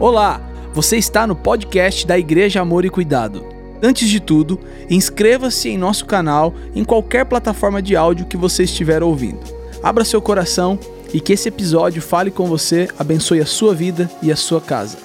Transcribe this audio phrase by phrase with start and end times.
[0.00, 0.38] Olá,
[0.72, 3.44] você está no podcast da Igreja Amor e Cuidado.
[3.82, 9.02] Antes de tudo, inscreva-se em nosso canal em qualquer plataforma de áudio que você estiver
[9.02, 9.40] ouvindo.
[9.82, 10.78] Abra seu coração
[11.12, 14.98] e que esse episódio fale com você, abençoe a sua vida e a sua casa.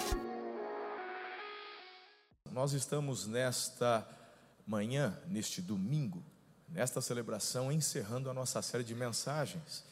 [2.52, 4.07] Nós estamos nesta
[4.64, 6.23] manhã, neste domingo,
[6.70, 9.84] nesta celebração, encerrando a nossa série de mensagens.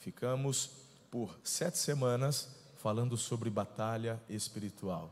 [0.00, 0.68] Ficamos
[1.12, 5.08] por sete semanas falando sobre batalha espiritual.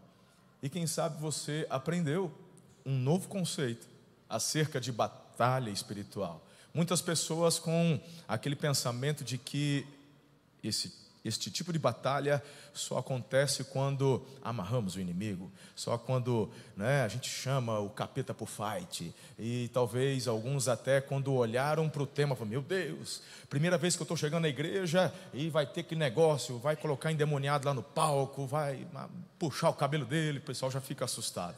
[0.60, 2.32] E quem sabe você aprendeu
[2.84, 3.86] um novo conceito
[4.28, 6.44] acerca de batalha espiritual.
[6.74, 9.86] Muitas pessoas com aquele pensamento de que
[10.64, 10.92] esse
[11.24, 12.42] este tipo de batalha
[12.72, 18.48] só acontece quando amarramos o inimigo, só quando né, a gente chama o capeta por
[18.48, 19.14] fight.
[19.38, 24.02] E talvez alguns até quando olharam para o tema, falaram, meu Deus, primeira vez que
[24.02, 27.82] eu estou chegando na igreja e vai ter que negócio, vai colocar endemoniado lá no
[27.82, 28.86] palco, vai
[29.38, 31.56] puxar o cabelo dele, o pessoal já fica assustado.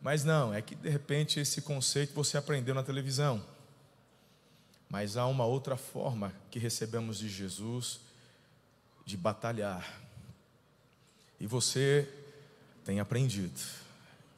[0.00, 3.42] Mas não, é que de repente esse conceito você aprendeu na televisão.
[4.88, 8.11] Mas há uma outra forma que recebemos de Jesus
[9.04, 10.00] de batalhar.
[11.40, 12.08] E você
[12.84, 13.60] tem aprendido.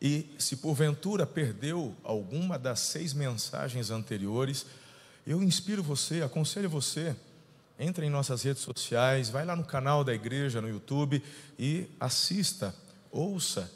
[0.00, 4.66] E se porventura perdeu alguma das seis mensagens anteriores,
[5.26, 7.16] eu inspiro você, aconselho você,
[7.78, 11.22] entre em nossas redes sociais, vai lá no canal da igreja no YouTube
[11.58, 12.74] e assista,
[13.10, 13.70] ouça.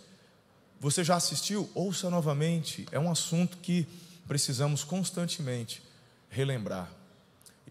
[0.81, 1.69] Você já assistiu?
[1.75, 2.87] Ouça novamente.
[2.93, 3.87] É um assunto que
[4.27, 5.83] precisamos constantemente
[6.29, 6.91] relembrar.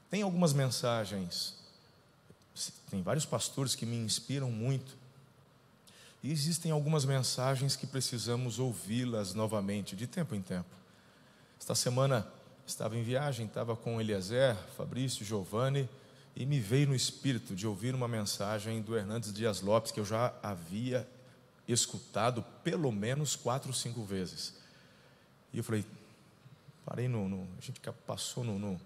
[0.10, 1.57] Tem algumas mensagens
[2.90, 4.96] tem vários pastores que me inspiram muito.
[6.24, 10.70] E existem algumas mensagens que precisamos ouvi-las novamente, de tempo em tempo.
[11.60, 12.28] Esta semana
[12.66, 15.88] estava em viagem, estava com Eliezer, Fabrício, Giovanni,
[16.36, 20.06] e me veio no espírito de ouvir uma mensagem do Hernandes Dias Lopes que eu
[20.06, 21.08] já havia
[21.68, 24.54] escutado pelo menos quatro, cinco vezes.
[25.52, 25.86] E eu falei,
[26.86, 27.28] parei no.
[27.28, 28.80] no a gente passou no, no,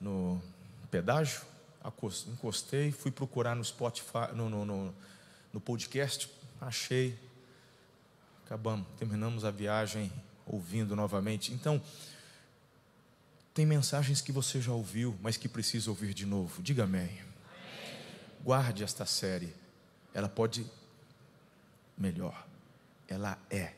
[0.00, 0.42] no
[0.90, 1.42] pedágio,
[2.28, 4.94] encostei, fui procurar no Spotify, no, no, no,
[5.52, 7.18] no podcast, achei,
[8.44, 10.12] acabamos, terminamos a viagem
[10.46, 11.52] ouvindo novamente.
[11.52, 11.82] Então,
[13.54, 16.62] tem mensagens que você já ouviu, mas que precisa ouvir de novo.
[16.62, 17.20] Diga amém.
[18.42, 19.54] Guarde esta série.
[20.14, 20.66] Ela pode
[21.96, 22.46] melhor.
[23.06, 23.74] Ela é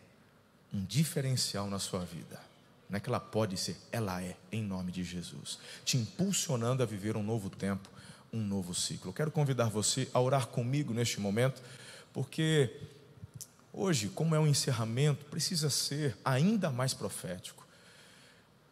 [0.73, 2.41] um diferencial na sua vida.
[2.89, 6.87] Não é que ela pode ser, ela é, em nome de Jesus, te impulsionando a
[6.87, 7.89] viver um novo tempo,
[8.35, 9.11] um novo ciclo.
[9.11, 11.63] Eu quero convidar você a orar comigo neste momento,
[12.13, 12.71] porque
[13.73, 17.65] hoje, como é um encerramento, precisa ser ainda mais profético.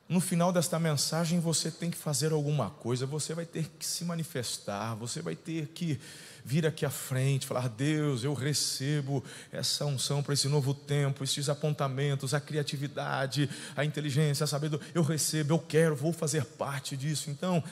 [0.09, 4.05] No final desta mensagem, você tem que fazer alguma coisa, você vai ter que se
[4.05, 5.99] manifestar, você vai ter que
[6.45, 11.49] vir aqui à frente, falar: Deus, eu recebo essa unção para esse novo tempo, esses
[11.49, 14.87] apontamentos, a criatividade, a inteligência, a sabedoria.
[14.93, 17.31] Eu recebo, eu quero, vou fazer parte disso.
[17.31, 17.63] Então,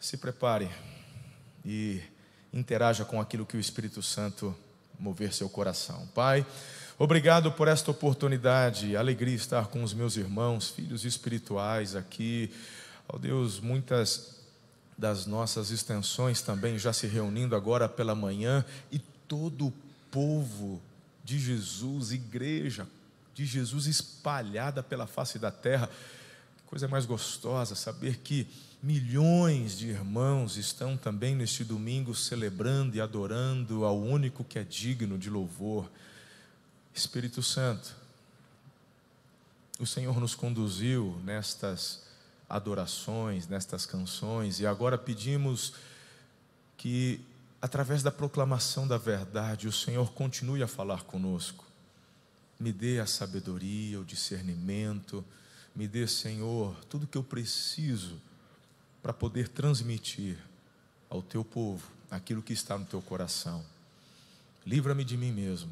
[0.00, 0.68] se prepare
[1.66, 2.00] e
[2.52, 4.56] interaja com aquilo que o Espírito Santo
[4.98, 6.06] mover seu coração.
[6.14, 6.46] Pai,
[6.96, 12.50] obrigado por esta oportunidade, alegria estar com os meus irmãos, filhos espirituais aqui.
[13.08, 14.36] Ó oh Deus, muitas
[14.96, 18.98] das nossas extensões também já se reunindo agora pela manhã e
[19.28, 19.72] todo o
[20.10, 20.80] povo
[21.24, 22.86] de Jesus, igreja
[23.34, 25.90] de Jesus espalhada pela face da terra.
[26.66, 28.46] Coisa mais gostosa saber que
[28.82, 35.18] Milhões de irmãos estão também neste domingo celebrando e adorando ao único que é digno
[35.18, 35.90] de louvor.
[36.94, 37.96] Espírito Santo,
[39.80, 42.02] o Senhor nos conduziu nestas
[42.48, 45.72] adorações, nestas canções, e agora pedimos
[46.76, 47.20] que,
[47.60, 51.64] através da proclamação da verdade, o Senhor continue a falar conosco.
[52.60, 55.24] Me dê a sabedoria, o discernimento,
[55.76, 58.18] me dê, Senhor, tudo que eu preciso
[59.02, 60.38] para poder transmitir
[61.08, 63.62] ao teu povo aquilo que está no teu coração.
[64.66, 65.70] Livra-me de mim mesmo.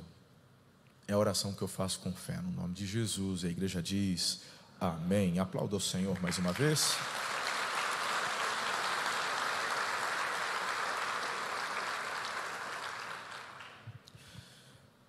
[1.08, 3.44] É a oração que eu faço com fé, no nome de Jesus.
[3.44, 4.43] A igreja diz
[4.81, 5.38] amém.
[5.38, 6.96] Aplauda o Senhor mais uma vez.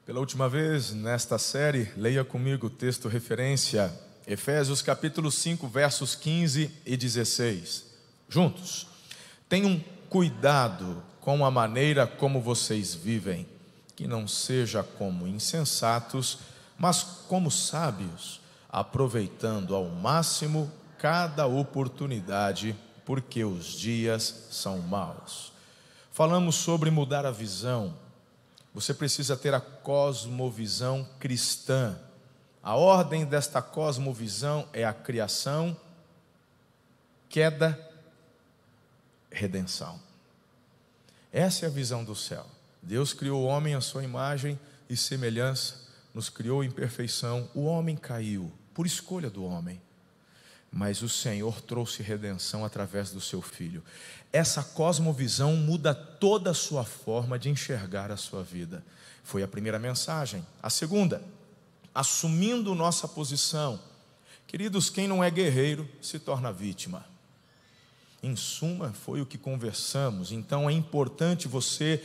[0.06, 3.92] Pela última vez nesta série, leia comigo o texto referência,
[4.28, 7.86] Efésios capítulo 5, versos 15 e 16
[8.28, 8.88] juntos.
[9.48, 13.48] Tenham cuidado com a maneira como vocês vivem,
[13.96, 16.40] que não seja como insensatos,
[16.78, 22.76] mas como sábios, aproveitando ao máximo cada oportunidade,
[23.06, 25.54] porque os dias são maus.
[26.12, 27.94] Falamos sobre mudar a visão,
[28.74, 31.96] você precisa ter a cosmovisão cristã.
[32.66, 35.80] A ordem desta cosmovisão é a criação,
[37.30, 37.80] queda,
[39.30, 40.02] redenção.
[41.32, 42.44] Essa é a visão do céu.
[42.82, 44.60] Deus criou o homem à sua imagem
[44.90, 45.76] e semelhança,
[46.12, 47.48] nos criou em perfeição.
[47.54, 49.80] O homem caiu por escolha do homem,
[50.72, 53.84] mas o Senhor trouxe redenção através do seu filho.
[54.34, 58.84] Essa cosmovisão muda toda a sua forma de enxergar a sua vida.
[59.24, 60.44] Foi a primeira mensagem.
[60.64, 61.22] A segunda,
[61.96, 63.80] assumindo nossa posição.
[64.46, 67.06] Queridos, quem não é guerreiro se torna vítima.
[68.22, 70.34] Em suma, foi o que conversamos.
[70.34, 72.04] Então é importante você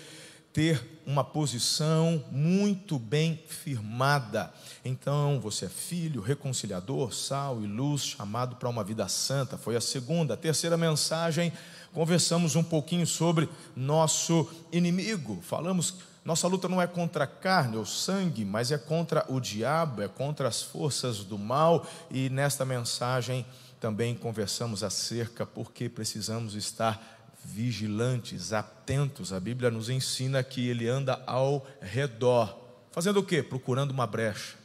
[0.52, 4.52] ter uma posição muito bem firmada.
[4.84, 9.56] Então, você é filho, reconciliador, sal e luz, chamado para uma vida santa.
[9.56, 10.34] Foi a segunda.
[10.34, 11.52] A terceira mensagem,
[11.92, 15.40] conversamos um pouquinho sobre nosso inimigo.
[15.40, 15.94] Falamos
[16.24, 20.08] nossa luta não é contra a carne ou sangue, mas é contra o diabo, é
[20.08, 21.86] contra as forças do mal.
[22.10, 23.46] E nesta mensagem
[23.80, 27.02] também conversamos acerca porque precisamos estar
[27.42, 29.32] vigilantes, atentos.
[29.32, 32.56] A Bíblia nos ensina que ele anda ao redor,
[32.92, 33.42] fazendo o quê?
[33.42, 34.56] Procurando uma brecha.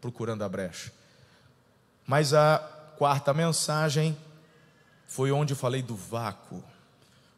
[0.00, 0.90] Procurando a brecha.
[2.06, 2.58] Mas a
[2.96, 4.16] quarta mensagem
[5.06, 6.64] foi onde falei do vácuo.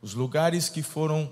[0.01, 1.31] Os lugares que foram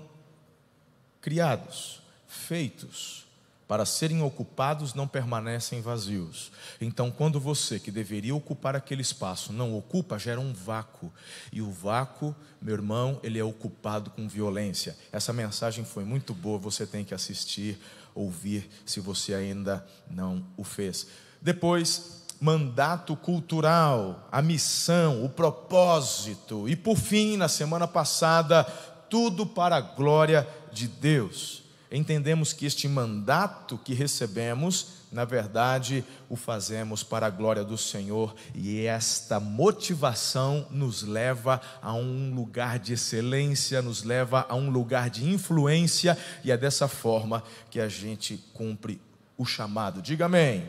[1.23, 3.23] criados, feitos
[3.67, 6.51] para serem ocupados não permanecem vazios.
[6.79, 11.11] Então, quando você, que deveria ocupar aquele espaço, não ocupa, gera um vácuo.
[11.51, 14.95] E o vácuo, meu irmão, ele é ocupado com violência.
[15.11, 17.79] Essa mensagem foi muito boa, você tem que assistir,
[18.13, 21.07] ouvir, se você ainda não o fez.
[21.41, 26.69] Depois, mandato cultural, a missão, o propósito.
[26.69, 28.63] E por fim, na semana passada,
[29.09, 36.35] tudo para a glória de Deus entendemos que este mandato que recebemos, na verdade, o
[36.35, 42.93] fazemos para a glória do Senhor, e esta motivação nos leva a um lugar de
[42.93, 48.43] excelência, nos leva a um lugar de influência, e é dessa forma que a gente
[48.53, 48.99] cumpre
[49.37, 50.01] o chamado.
[50.01, 50.65] Diga amém.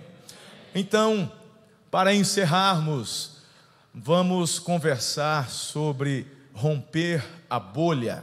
[0.74, 1.32] Então,
[1.90, 3.38] para encerrarmos,
[3.94, 8.22] vamos conversar sobre romper a bolha.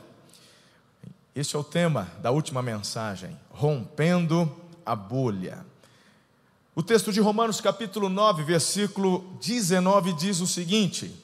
[1.33, 4.53] Este é o tema da última mensagem: rompendo
[4.85, 5.65] a bolha.
[6.75, 11.15] O texto de Romanos, capítulo 9, versículo 19, diz o seguinte: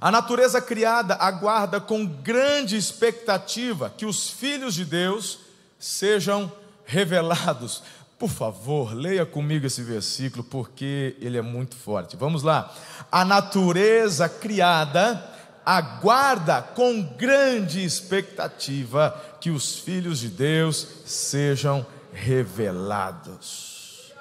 [0.00, 5.38] A natureza criada aguarda com grande expectativa que os filhos de Deus
[5.78, 6.50] sejam
[6.84, 7.84] revelados.
[8.18, 12.16] Por favor, leia comigo esse versículo, porque ele é muito forte.
[12.16, 12.74] Vamos lá.
[13.12, 15.35] A natureza criada
[15.66, 19.10] aguarda com grande expectativa
[19.40, 24.14] que os filhos de Deus sejam revelados.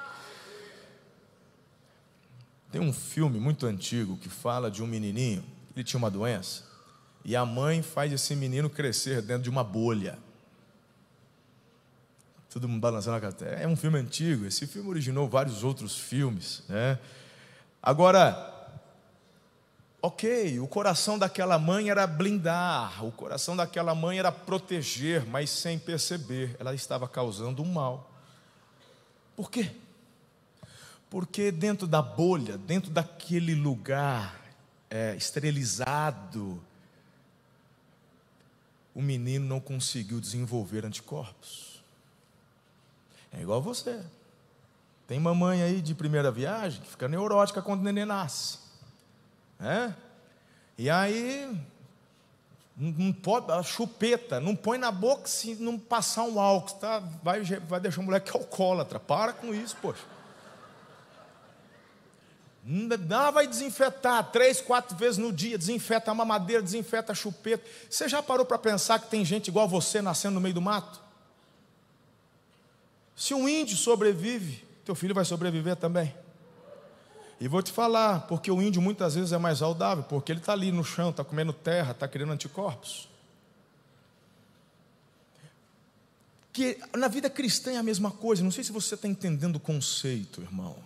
[2.71, 5.45] Tem um filme muito antigo que fala de um menininho,
[5.75, 6.63] ele tinha uma doença,
[7.23, 10.17] e a mãe faz esse menino crescer dentro de uma bolha.
[12.49, 13.45] Todo mundo balançando a cabeça.
[13.45, 16.63] É um filme antigo, esse filme originou vários outros filmes.
[16.69, 16.97] Né?
[17.83, 18.54] Agora,
[20.05, 25.79] Ok, o coração daquela mãe era blindar, o coração daquela mãe era proteger, mas sem
[25.79, 28.07] perceber, ela estava causando um mal.
[29.35, 29.71] Por quê?
[31.09, 34.39] Porque dentro da bolha, dentro daquele lugar
[34.91, 36.61] é, esterilizado,
[38.93, 41.83] o menino não conseguiu desenvolver anticorpos.
[43.33, 44.03] É igual você.
[45.07, 48.64] Tem mamãe aí de primeira viagem que fica neurótica quando o neném nasce.
[49.59, 49.93] É?
[50.77, 51.57] E aí,
[52.77, 57.01] não pode, a chupeta, não põe na boca se não passar um álcool, tá?
[57.23, 58.99] vai, vai deixar o moleque alcoólatra.
[58.99, 60.03] Para com isso, poxa.
[62.67, 67.63] Não, vai desinfetar três, quatro vezes no dia, desinfeta a mamadeira, desinfeta a chupeta.
[67.87, 70.99] Você já parou para pensar que tem gente igual você nascendo no meio do mato?
[73.15, 76.13] Se um índio sobrevive, teu filho vai sobreviver também.
[77.39, 80.53] E vou te falar, porque o índio muitas vezes é mais saudável, porque ele está
[80.53, 83.09] ali no chão, está comendo terra, está criando anticorpos.
[86.53, 89.59] Que na vida cristã é a mesma coisa, não sei se você está entendendo o
[89.59, 90.77] conceito, irmão.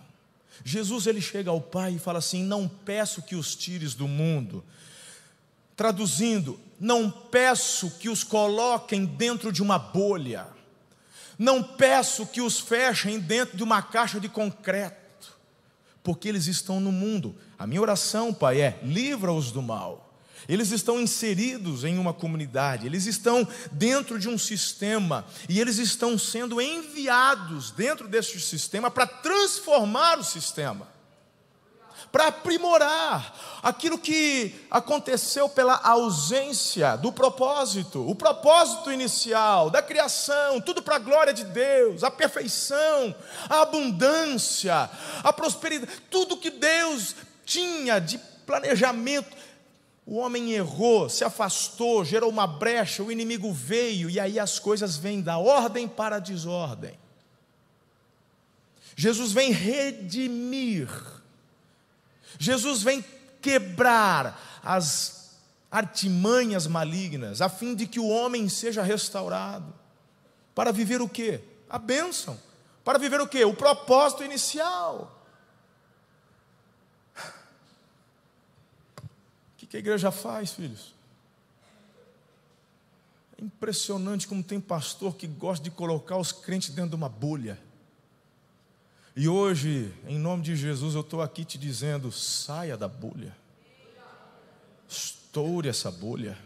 [0.64, 4.64] Jesus ele chega ao Pai e fala assim: Não peço que os tires do mundo.
[5.76, 10.46] Traduzindo, não peço que os coloquem dentro de uma bolha.
[11.38, 14.99] Não peço que os fechem dentro de uma caixa de concreto
[16.10, 17.36] porque eles estão no mundo.
[17.56, 20.12] A minha oração, Pai, é: livra-os do mal.
[20.48, 26.18] eles estão inseridos em uma comunidade, eles estão dentro de um sistema e eles estão
[26.18, 30.88] sendo enviados dentro desse sistema para transformar o sistema,
[32.10, 40.82] para aprimorar aquilo que aconteceu pela ausência do propósito, o propósito inicial da criação, tudo
[40.82, 43.14] para a glória de Deus, a perfeição,
[43.48, 44.90] a abundância,
[45.22, 47.14] a prosperidade, tudo que Deus
[47.44, 49.36] tinha de planejamento
[50.10, 54.96] o homem errou, se afastou, gerou uma brecha, o inimigo veio, e aí as coisas
[54.96, 56.98] vêm da ordem para a desordem.
[58.96, 60.90] Jesus vem redimir,
[62.40, 63.04] Jesus vem
[63.40, 65.38] quebrar as
[65.70, 69.72] artimanhas malignas, a fim de que o homem seja restaurado.
[70.52, 71.40] Para viver o quê?
[71.68, 72.36] A bênção.
[72.82, 73.44] Para viver o quê?
[73.44, 75.20] O propósito inicial.
[79.70, 80.92] que a igreja faz, filhos?
[83.40, 87.56] É impressionante como tem pastor que gosta de colocar os crentes dentro de uma bolha.
[89.16, 93.36] E hoje, em nome de Jesus, eu estou aqui te dizendo: saia da bolha,
[94.88, 96.38] estoure essa bolha.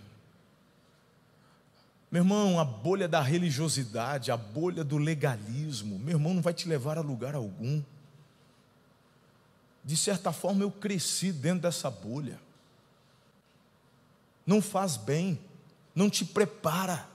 [2.10, 6.68] Meu irmão, a bolha da religiosidade, a bolha do legalismo, meu irmão, não vai te
[6.68, 7.82] levar a lugar algum.
[9.84, 12.38] De certa forma, eu cresci dentro dessa bolha
[14.46, 15.38] não faz bem,
[15.94, 17.08] não te prepara.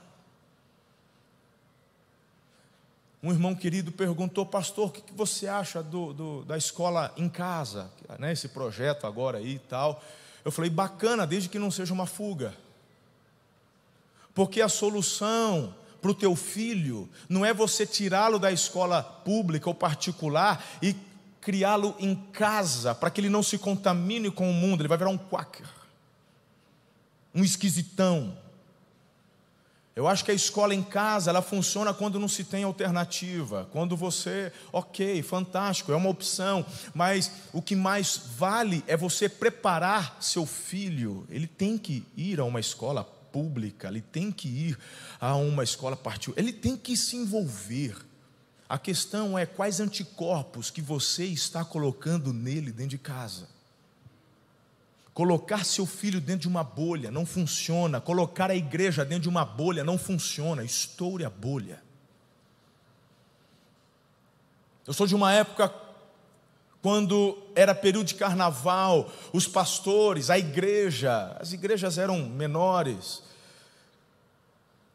[3.22, 7.90] Um irmão querido perguntou, pastor, o que você acha do, do, da escola em casa,
[8.18, 10.02] né, esse projeto agora aí e tal.
[10.44, 12.54] Eu falei, bacana, desde que não seja uma fuga.
[14.34, 19.74] Porque a solução para o teu filho não é você tirá-lo da escola pública ou
[19.74, 20.96] particular e
[21.42, 25.10] criá-lo em casa, para que ele não se contamine com o mundo, ele vai virar
[25.10, 25.80] um quaker
[27.34, 28.36] um esquisitão.
[29.94, 33.96] Eu acho que a escola em casa, ela funciona quando não se tem alternativa, quando
[33.96, 40.46] você, ok, fantástico, é uma opção, mas o que mais vale é você preparar seu
[40.46, 41.26] filho.
[41.28, 44.78] Ele tem que ir a uma escola pública, ele tem que ir
[45.20, 47.96] a uma escola particular, ele tem que se envolver.
[48.68, 53.48] A questão é quais anticorpos que você está colocando nele dentro de casa.
[55.20, 58.00] Colocar seu filho dentro de uma bolha não funciona.
[58.00, 60.64] Colocar a igreja dentro de uma bolha não funciona.
[60.64, 61.82] Estoure a bolha.
[64.86, 65.70] Eu sou de uma época
[66.80, 73.22] quando era período de carnaval, os pastores, a igreja, as igrejas eram menores.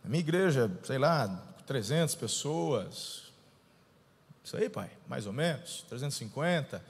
[0.04, 1.28] A minha igreja, sei lá,
[1.68, 3.32] 300 pessoas.
[4.44, 6.84] Isso aí, pai, mais ou menos, 350.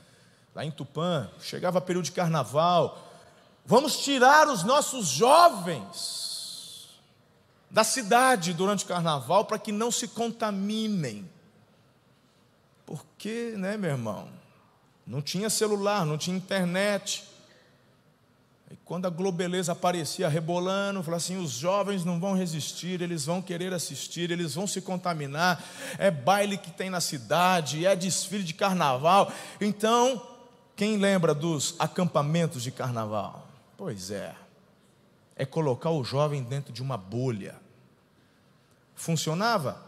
[0.56, 3.05] Lá em Tupã, chegava período de carnaval,
[3.66, 6.90] Vamos tirar os nossos jovens
[7.70, 11.30] da cidade durante o carnaval para que não se contaminem.
[12.86, 14.30] Porque, né, meu irmão?
[15.06, 17.24] Não tinha celular, não tinha internet.
[18.72, 23.42] E quando a Globeleza aparecia rebolando, falava assim: os jovens não vão resistir, eles vão
[23.42, 25.64] querer assistir, eles vão se contaminar.
[25.98, 29.32] É baile que tem na cidade, é desfile de carnaval.
[29.60, 30.22] Então,
[30.76, 33.45] quem lembra dos acampamentos de carnaval?
[33.78, 34.34] Pois é,
[35.36, 37.56] é colocar o jovem dentro de uma bolha.
[38.96, 39.82] Funcionava?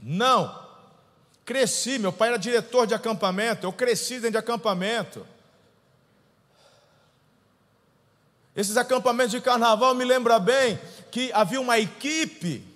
[0.00, 0.64] Não.
[1.44, 5.26] Cresci, meu pai era diretor de acampamento, eu cresci dentro de acampamento.
[8.54, 10.78] Esses acampamentos de carnaval me lembra bem
[11.10, 12.66] que havia uma equipe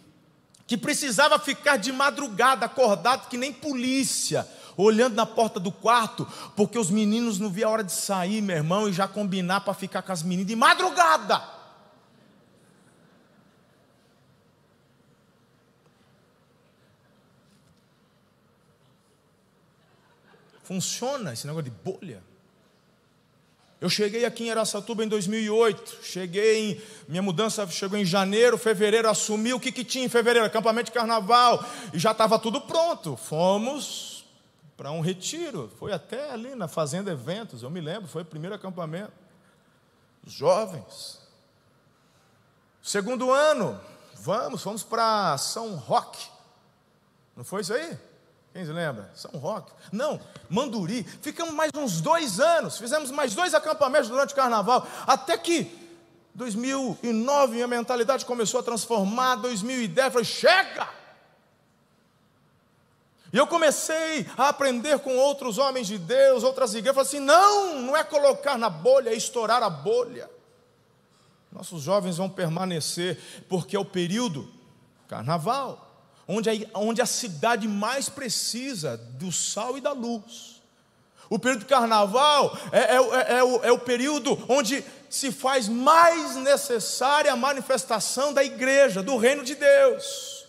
[0.67, 4.47] que precisava ficar de madrugada acordado que nem polícia
[4.83, 8.57] olhando na porta do quarto, porque os meninos não viam a hora de sair, meu
[8.57, 11.61] irmão, e já combinar para ficar com as meninas de madrugada.
[20.63, 22.23] Funciona esse negócio de bolha.
[23.81, 25.99] Eu cheguei aqui em Aracatuba em 2008.
[26.03, 26.81] Cheguei em.
[27.09, 29.55] Minha mudança chegou em janeiro, fevereiro, assumi.
[29.55, 30.47] O que, que tinha em fevereiro?
[30.47, 31.65] Acampamento de carnaval.
[31.93, 33.17] E já estava tudo pronto.
[33.17, 34.10] Fomos
[34.81, 35.71] para um retiro.
[35.79, 39.13] Foi até ali na Fazenda Eventos, eu me lembro, foi o primeiro acampamento.
[40.27, 41.21] Jovens.
[42.83, 43.79] Segundo ano,
[44.15, 46.27] vamos, fomos para São Roque.
[47.37, 47.99] Não foi isso aí?
[48.55, 49.11] Quem se lembra?
[49.15, 49.71] São Roque.
[49.93, 50.19] Não,
[50.49, 51.03] Manduri.
[51.03, 55.79] Ficamos mais uns dois anos, fizemos mais dois acampamentos durante o carnaval, até que
[56.35, 61.00] 2009 minha mentalidade começou a transformar, 2010 falei, chega!
[63.33, 67.81] E eu comecei a aprender com outros homens de Deus, outras igrejas, falei assim: não,
[67.81, 70.29] não é colocar na bolha, é estourar a bolha.
[71.53, 73.19] Nossos jovens vão permanecer,
[73.49, 74.49] porque é o período
[75.09, 75.95] carnaval,
[76.27, 80.61] onde a, onde a cidade mais precisa do sal e da luz.
[81.29, 86.35] O período carnaval é, é, é, é, o, é o período onde se faz mais
[86.37, 90.39] necessária a manifestação da igreja, do reino de Deus.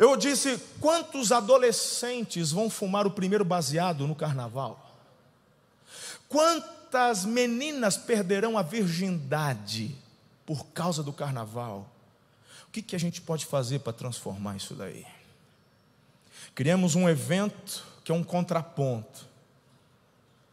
[0.00, 4.96] Eu disse: quantos adolescentes vão fumar o primeiro baseado no carnaval?
[6.26, 9.94] Quantas meninas perderão a virgindade
[10.46, 11.86] por causa do carnaval?
[12.66, 15.04] O que, que a gente pode fazer para transformar isso daí?
[16.54, 19.28] Criamos um evento que é um contraponto.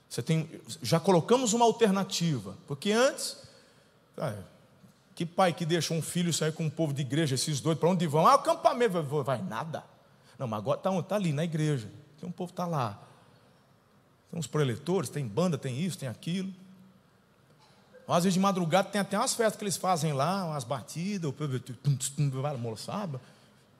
[0.10, 0.50] Você tem,
[0.82, 3.38] já colocamos uma alternativa, porque antes,
[4.18, 4.34] ah,
[5.18, 7.90] que pai que deixa um filho sair com um povo de igreja, esses dois, para
[7.90, 8.28] onde vão?
[8.28, 9.84] Ah, acampamento, vai, vai nada.
[10.38, 13.02] Não, mas agora está tá ali na igreja, tem um povo está lá.
[14.30, 16.54] Tem uns proeletores, tem banda, tem isso, tem aquilo.
[18.08, 22.58] Às vezes de madrugada tem até umas festas que eles fazem lá, umas batidas, o
[22.60, 23.20] moçada.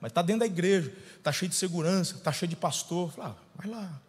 [0.00, 3.12] Mas está dentro da igreja, está cheio de segurança, está cheio de pastor.
[3.12, 4.00] Fala, ah, vai lá.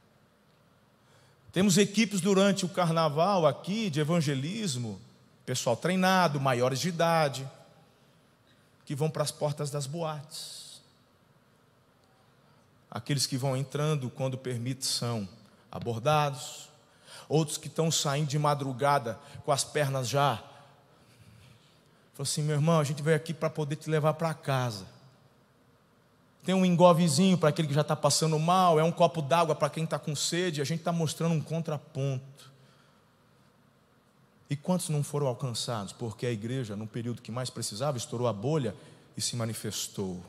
[1.54, 5.00] Temos equipes durante o carnaval aqui de evangelismo,
[5.50, 7.50] pessoal treinado, maiores de idade,
[8.86, 10.80] que vão para as portas das boates.
[12.92, 15.28] Aqueles que vão entrando quando permite são
[15.72, 16.70] abordados,
[17.28, 20.36] outros que estão saindo de madrugada com as pernas já.
[22.14, 24.86] Falou assim: meu irmão, a gente veio aqui para poder te levar para casa.
[26.44, 29.72] Tem um engovezinho para aquele que já está passando mal, é um copo d'água para
[29.72, 30.62] quem está com sede.
[30.62, 32.49] A gente está mostrando um contraponto.
[34.50, 35.94] E quantos não foram alcançados?
[35.94, 38.76] Porque a igreja, no período que mais precisava, estourou a bolha
[39.16, 40.24] e se manifestou.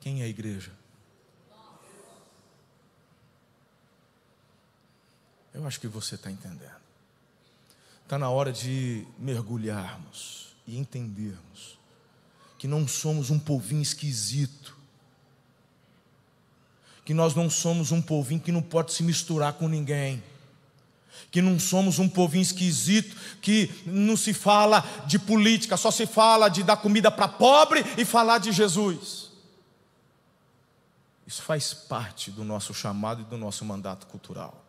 [0.00, 0.72] Quem é a igreja?
[5.52, 6.76] Eu acho que você está entendendo.
[8.02, 11.78] Está na hora de mergulharmos e entendermos
[12.58, 14.76] que não somos um povinho esquisito,
[17.04, 20.22] que nós não somos um povinho que não pode se misturar com ninguém,
[21.30, 26.48] que não somos um povinho esquisito, que não se fala de política, só se fala
[26.48, 29.26] de dar comida para pobre e falar de Jesus.
[31.26, 34.64] Isso faz parte do nosso chamado e do nosso mandato cultural.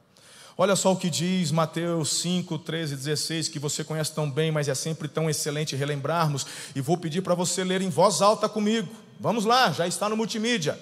[0.60, 4.68] Olha só o que diz Mateus 5, 13, 16, que você conhece tão bem, mas
[4.68, 6.48] é sempre tão excelente relembrarmos.
[6.76, 8.90] E vou pedir para você ler em voz alta comigo.
[9.20, 10.80] Vamos lá, já está no multimídia.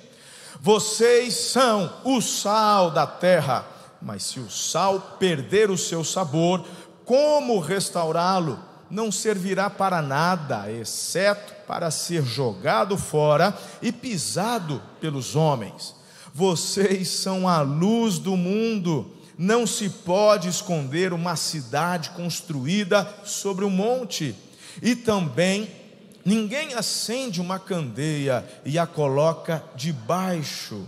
[0.62, 3.68] Vocês são o sal da terra,
[4.06, 6.64] mas se o sal perder o seu sabor,
[7.04, 8.60] como restaurá-lo?
[8.88, 15.96] Não servirá para nada, exceto para ser jogado fora e pisado pelos homens.
[16.32, 19.12] Vocês são a luz do mundo.
[19.40, 24.36] Não se pode esconder uma cidade construída sobre um monte,
[24.84, 25.68] e também
[26.24, 30.88] ninguém acende uma candeia e a coloca debaixo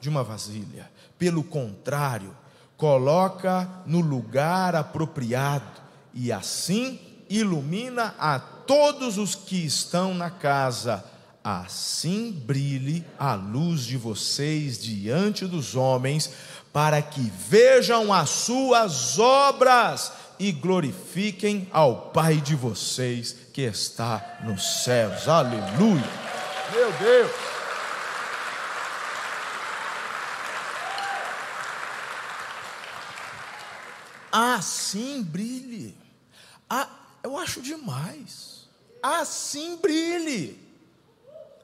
[0.00, 0.90] de uma vasilha.
[1.16, 2.34] Pelo contrário,
[2.76, 5.80] coloca no lugar apropriado
[6.12, 11.04] e assim ilumina a todos os que estão na casa.
[11.42, 16.30] Assim brilhe a luz de vocês diante dos homens
[16.72, 24.82] para que vejam as suas obras e glorifiquem ao Pai de vocês que está nos
[24.84, 25.28] céus.
[25.28, 26.04] Aleluia.
[26.72, 27.55] Meu Deus.
[34.30, 35.96] Assim brilhe.
[36.68, 36.88] Ah,
[37.22, 38.68] eu acho demais.
[39.02, 40.65] Assim brilhe.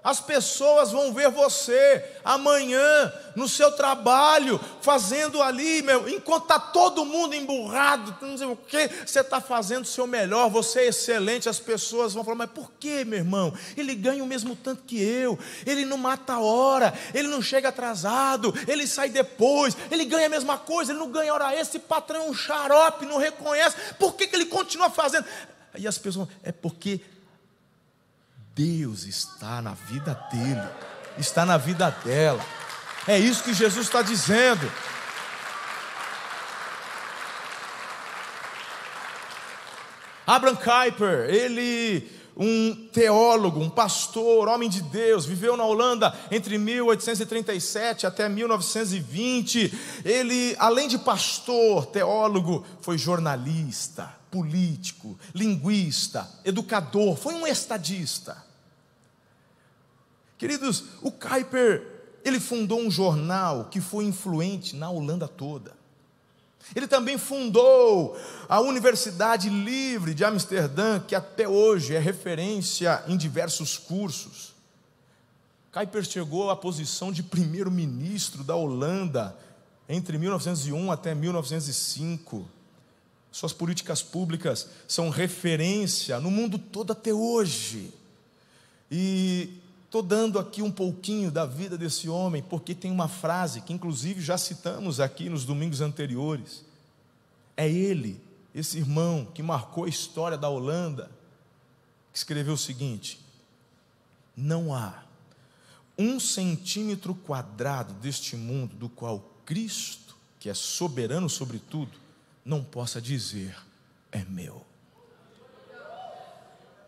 [0.04, 7.04] As pessoas vão ver você amanhã no seu trabalho, fazendo ali, meu, enquanto está todo
[7.04, 11.48] mundo emburrado, não sei o que, você está fazendo o seu melhor, você é excelente.
[11.48, 13.54] As pessoas vão falar, mas por que, meu irmão?
[13.76, 17.68] Ele ganha o mesmo tanto que eu, ele não mata a hora, ele não chega
[17.68, 22.24] atrasado, ele sai depois, ele ganha a mesma coisa, ele não ganha hora esse patrão
[22.24, 25.24] é um xarope, não reconhece, por que, que ele continua fazendo?
[25.72, 27.00] Aí as pessoas, é porque
[28.54, 30.68] Deus está na vida dele,
[31.18, 32.44] está na vida dela.
[33.06, 34.70] É isso que Jesus está dizendo.
[40.26, 48.06] Abraham Kuyper, ele, um teólogo, um pastor, homem de Deus, viveu na Holanda entre 1837
[48.06, 49.72] até 1920.
[50.04, 58.42] Ele, além de pastor, teólogo, foi jornalista político, linguista, educador, foi um estadista.
[60.38, 61.86] Queridos, o Kuyper,
[62.24, 65.81] ele fundou um jornal que foi influente na Holanda toda.
[66.74, 68.16] Ele também fundou
[68.48, 74.54] a Universidade Livre de Amsterdã, que até hoje é referência em diversos cursos.
[75.72, 79.36] Kuiper chegou à posição de primeiro-ministro da Holanda
[79.88, 82.46] entre 1901 até 1905.
[83.30, 87.92] Suas políticas públicas são referência no mundo todo até hoje.
[88.90, 89.61] E
[89.92, 94.22] estou dando aqui um pouquinho da vida desse homem, porque tem uma frase que, inclusive,
[94.22, 96.64] já citamos aqui nos domingos anteriores.
[97.54, 98.18] É ele,
[98.54, 101.10] esse irmão que marcou a história da Holanda,
[102.10, 103.20] que escreveu o seguinte:
[104.34, 105.02] Não há
[105.98, 111.92] um centímetro quadrado deste mundo do qual Cristo, que é soberano sobre tudo,
[112.42, 113.54] não possa dizer:
[114.10, 114.64] é meu.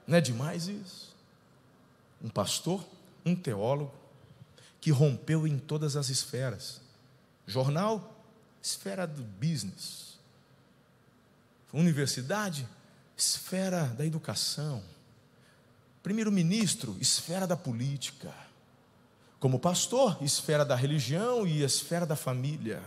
[0.06, 1.14] Não é demais isso?
[2.22, 2.93] Um pastor,
[3.24, 3.92] um teólogo,
[4.80, 6.80] que rompeu em todas as esferas:
[7.46, 8.22] jornal,
[8.62, 10.18] esfera do business,
[11.72, 12.68] universidade,
[13.16, 14.82] esfera da educação,
[16.02, 18.32] primeiro-ministro, esfera da política,
[19.40, 22.82] como pastor, esfera da religião e esfera da família.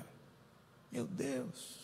[0.91, 1.78] Meu Deus.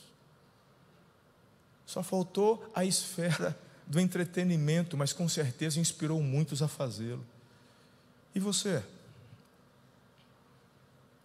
[1.85, 7.23] Só faltou a esfera do entretenimento, mas com certeza inspirou muitos a fazê-lo.
[8.35, 8.83] E você?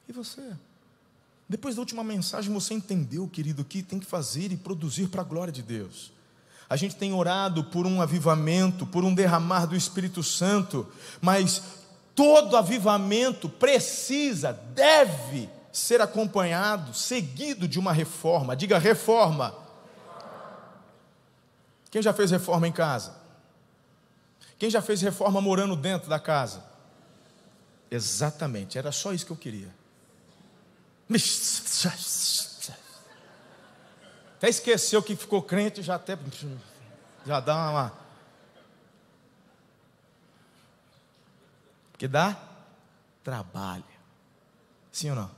[0.09, 0.57] E você?
[1.49, 5.25] Depois da última mensagem, você entendeu, querido, que tem que fazer e produzir para a
[5.25, 6.13] glória de Deus.
[6.69, 10.87] A gente tem orado por um avivamento, por um derramar do Espírito Santo,
[11.21, 11.63] mas
[12.15, 18.55] todo avivamento precisa, deve ser acompanhado, seguido de uma reforma.
[18.55, 19.55] Diga reforma.
[21.91, 23.17] Quem já fez reforma em casa?
[24.59, 26.63] Quem já fez reforma morando dentro da casa?
[27.91, 29.75] Exatamente, era só isso que eu queria.
[34.37, 36.17] Até esqueceu que ficou crente, já até
[37.27, 38.09] já dá uma
[41.91, 42.41] Porque dá
[43.25, 43.85] trabalho.
[44.93, 45.31] Sim ou não?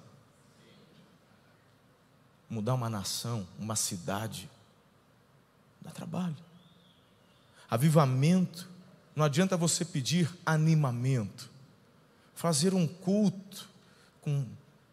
[2.50, 4.50] Mudar uma nação, uma cidade,
[5.80, 6.36] Dá trabalho.
[7.68, 8.68] Avivamento,
[9.16, 11.49] não adianta você pedir animamento.
[12.40, 13.68] Fazer um culto
[14.22, 14.46] com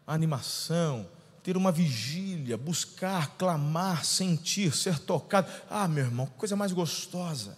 [0.06, 1.08] animação,
[1.42, 5.50] ter uma vigília, buscar, clamar, sentir, ser tocado.
[5.70, 7.56] Ah, meu irmão, coisa mais gostosa.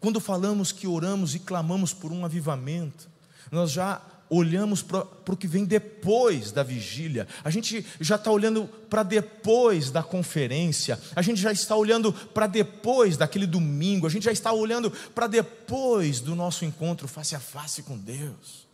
[0.00, 3.08] Quando falamos que oramos e clamamos por um avivamento,
[3.52, 4.02] nós já
[4.34, 9.90] olhamos para o que vem depois da vigília, a gente já está olhando para depois
[9.90, 14.50] da conferência, a gente já está olhando para depois daquele domingo, a gente já está
[14.50, 18.66] olhando para depois do nosso encontro face a face com Deus,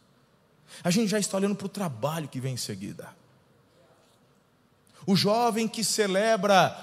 [0.85, 3.09] a gente já está olhando para o trabalho que vem em seguida.
[5.05, 6.77] O jovem que celebra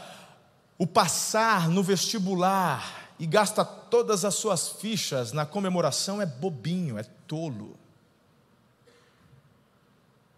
[0.77, 7.03] o passar no vestibular e gasta todas as suas fichas na comemoração é bobinho, é
[7.03, 7.84] tolo.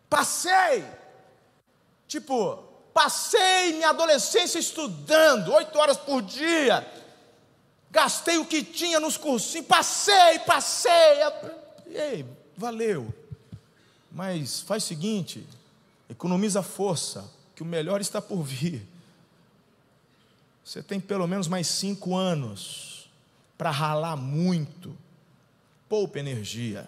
[0.09, 0.85] Passei,
[2.07, 2.55] tipo,
[2.93, 6.89] passei minha adolescência estudando, oito horas por dia,
[7.91, 10.91] gastei o que tinha nos cursinhos, passei, passei,
[11.87, 13.13] ei, valeu.
[14.11, 15.45] Mas faz o seguinte,
[16.09, 18.87] economiza força, que o melhor está por vir.
[20.63, 23.09] Você tem pelo menos mais cinco anos
[23.57, 24.95] para ralar muito,
[25.89, 26.87] poupa energia.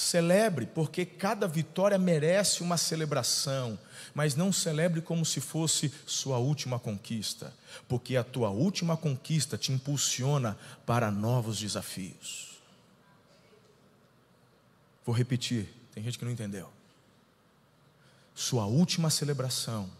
[0.00, 3.78] Celebre, porque cada vitória merece uma celebração,
[4.14, 7.52] mas não celebre como se fosse sua última conquista,
[7.86, 12.62] porque a tua última conquista te impulsiona para novos desafios.
[15.04, 16.70] Vou repetir, tem gente que não entendeu.
[18.34, 19.90] Sua última celebração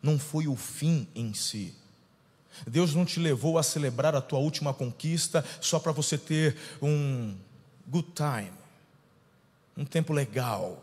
[0.00, 1.74] não foi o fim em si.
[2.64, 7.36] Deus não te levou a celebrar a tua última conquista só para você ter um
[7.88, 8.63] good time
[9.76, 10.80] um tempo legal.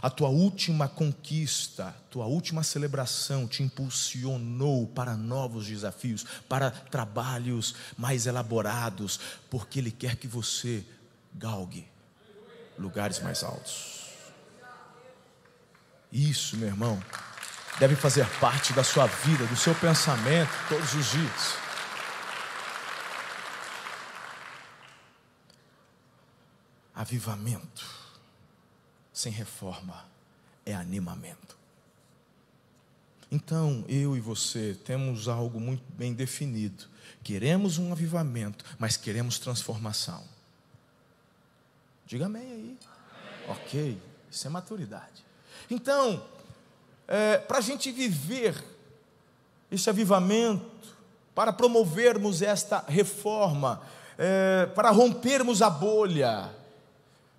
[0.00, 8.26] A tua última conquista, tua última celebração te impulsionou para novos desafios, para trabalhos mais
[8.26, 9.18] elaborados,
[9.50, 10.84] porque Ele quer que você
[11.34, 11.88] galgue
[12.78, 14.10] lugares mais altos.
[16.12, 17.02] Isso, meu irmão,
[17.80, 21.54] deve fazer parte da sua vida, do seu pensamento todos os dias.
[26.94, 27.99] Avivamento
[29.12, 30.04] sem reforma
[30.64, 31.58] é animamento.
[33.30, 36.84] Então, eu e você temos algo muito bem definido.
[37.22, 40.24] Queremos um avivamento, mas queremos transformação.
[42.06, 42.58] Diga amém aí.
[42.58, 43.60] Amém.
[43.60, 45.24] Ok, isso é maturidade.
[45.70, 46.26] Então,
[47.06, 48.54] é, para a gente viver
[49.70, 50.96] esse avivamento,
[51.34, 53.80] para promovermos esta reforma,
[54.18, 56.50] é, para rompermos a bolha,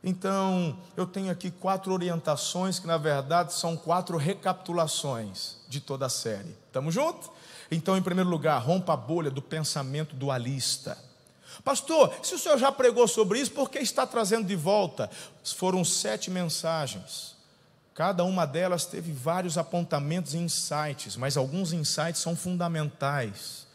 [0.04, 6.10] então, eu tenho aqui quatro orientações que, na verdade, são quatro recapitulações de toda a
[6.10, 6.56] série.
[6.66, 7.30] Estamos juntos?
[7.70, 10.98] Então, em primeiro lugar, rompa a bolha do pensamento dualista.
[11.64, 15.10] Pastor, se o senhor já pregou sobre isso, por que está trazendo de volta?
[15.56, 17.36] Foram sete mensagens.
[17.94, 23.68] Cada uma delas teve vários apontamentos e insights, mas alguns insights são fundamentais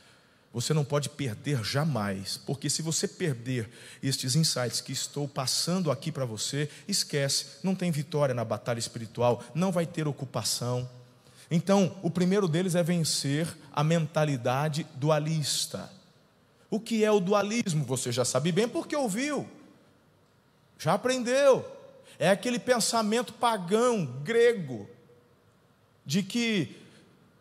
[0.56, 3.68] você não pode perder jamais, porque se você perder
[4.02, 9.44] estes insights que estou passando aqui para você, esquece, não tem vitória na batalha espiritual,
[9.54, 10.88] não vai ter ocupação.
[11.50, 15.92] Então, o primeiro deles é vencer a mentalidade dualista.
[16.70, 17.84] O que é o dualismo?
[17.84, 19.46] Você já sabe bem porque ouviu,
[20.78, 21.70] já aprendeu.
[22.18, 24.88] É aquele pensamento pagão, grego,
[26.06, 26.74] de que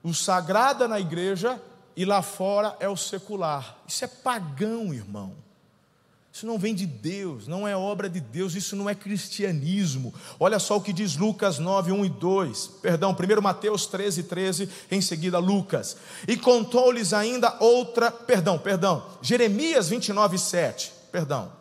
[0.03, 1.61] o sagrado é na igreja
[1.95, 3.77] e lá fora é o secular.
[3.87, 5.33] Isso é pagão, irmão.
[6.35, 10.13] Isso não vem de Deus, não é obra de Deus, isso não é cristianismo.
[10.37, 12.67] Olha só o que diz Lucas 9, 1 e 2.
[12.81, 15.95] Perdão, primeiro Mateus 13, 13, em seguida Lucas.
[16.27, 21.53] E contou-lhes ainda outra, perdão, perdão, Jeremias 29, 7, perdão.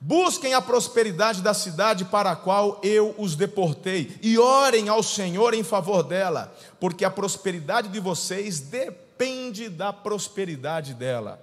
[0.00, 5.52] Busquem a prosperidade da cidade para a qual eu os deportei, e orem ao Senhor
[5.52, 11.40] em favor dela, porque a prosperidade de vocês depende depende da prosperidade dela.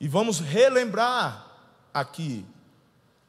[0.00, 1.46] E vamos relembrar
[1.94, 2.44] aqui.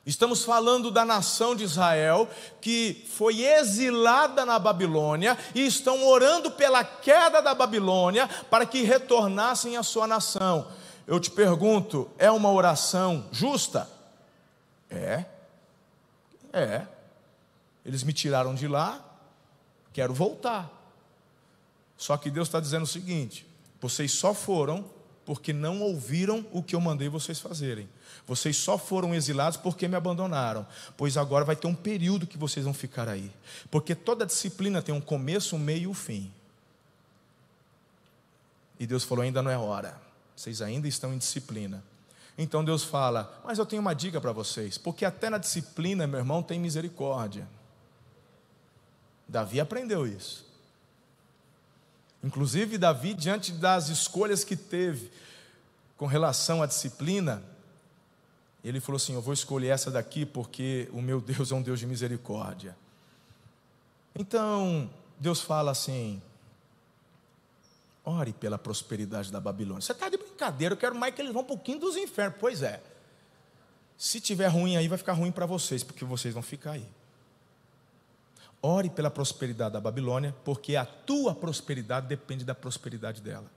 [0.06, 2.28] Estamos falando da nação de Israel
[2.60, 9.78] que foi exilada na Babilônia e estão orando pela queda da Babilônia para que retornassem
[9.78, 10.68] à sua nação.
[11.08, 13.90] Eu te pergunto, é uma oração justa?
[14.90, 15.24] É.
[16.52, 16.88] É.
[17.86, 19.00] Eles me tiraram de lá,
[19.94, 20.83] quero voltar.
[21.98, 23.46] Só que Deus está dizendo o seguinte:
[23.80, 24.90] vocês só foram
[25.26, 27.90] porque não ouviram o que eu mandei vocês fazerem.
[28.28, 30.68] Vocês só foram exilados porque me abandonaram.
[30.98, 33.32] Pois agora vai ter um período que vocês vão ficar aí.
[33.72, 36.32] Porque toda disciplina tem um começo, um meio e um fim.
[38.80, 40.00] E Deus falou: ainda não é hora.
[40.36, 41.84] Vocês ainda estão em disciplina.
[42.38, 44.78] Então Deus fala: Mas eu tenho uma dica para vocês.
[44.78, 47.48] Porque até na disciplina, meu irmão, tem misericórdia.
[49.28, 50.53] Davi aprendeu isso.
[52.24, 55.12] Inclusive, Davi, diante das escolhas que teve
[55.98, 57.44] com relação à disciplina,
[58.64, 61.80] ele falou assim: Eu vou escolher essa daqui porque o meu Deus é um Deus
[61.80, 62.78] de misericórdia.
[64.16, 66.22] Então, Deus fala assim:
[68.06, 69.82] Ore pela prosperidade da Babilônia.
[69.82, 72.38] Você está de brincadeira, eu quero mais que eles vão um pouquinho dos infernos.
[72.40, 72.82] Pois é.
[73.98, 76.88] Se tiver ruim aí, vai ficar ruim para vocês, porque vocês vão ficar aí.
[78.66, 83.52] Ore pela prosperidade da Babilônia, porque a tua prosperidade depende da prosperidade dela.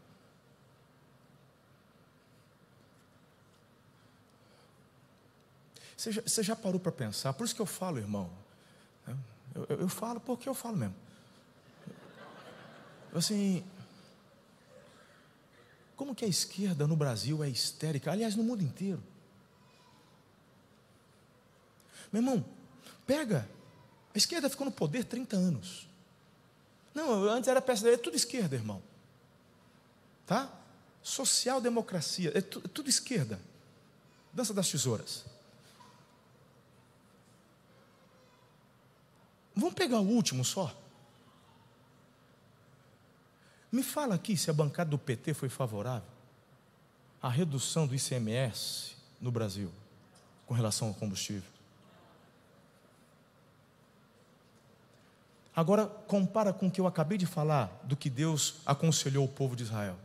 [5.97, 7.33] Você já, você já parou para pensar?
[7.35, 8.29] Por isso que eu falo, irmão.
[9.55, 10.97] Eu, eu, eu falo porque eu falo mesmo.
[13.15, 13.65] Assim,
[15.95, 18.11] como que a esquerda no Brasil é histérica?
[18.11, 19.03] Aliás, no mundo inteiro.
[22.13, 22.45] Meu irmão,
[23.07, 23.49] pega
[24.17, 25.87] a esquerda ficou no poder 30 anos.
[26.95, 28.83] Não, antes era PSD, é tudo esquerda, irmão.
[30.25, 30.51] Tá?
[31.03, 33.39] Social-democracia, é, tu, é tudo esquerda.
[34.33, 35.27] Dança das tesouras.
[39.55, 40.75] Vamos pegar o último só.
[43.71, 46.09] Me fala aqui se a bancada do PT foi favorável
[47.21, 49.71] à redução do ICMS no Brasil
[50.47, 51.56] com relação ao combustível.
[55.57, 59.57] Agora, compara com o que eu acabei de falar do que Deus aconselhou o povo
[59.57, 59.97] de Israel.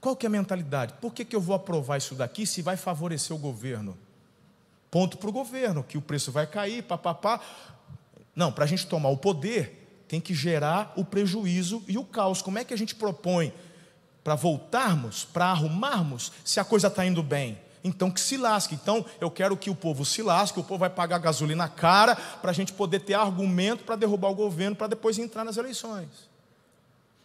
[0.00, 0.94] Qual que é a mentalidade?
[1.00, 3.98] Por que, que eu vou aprovar isso daqui se vai favorecer o governo?
[4.92, 7.40] Ponto para o governo, que o preço vai cair, papapá.
[8.34, 12.40] Não, para a gente tomar o poder, tem que gerar o prejuízo e o caos.
[12.40, 13.52] Como é que a gente propõe
[14.22, 17.58] para voltarmos, para arrumarmos, se a coisa está indo bem?
[17.82, 18.74] Então que se lasque.
[18.74, 22.50] Então eu quero que o povo se lasque, o povo vai pagar gasolina cara para
[22.50, 26.28] a gente poder ter argumento para derrubar o governo para depois entrar nas eleições.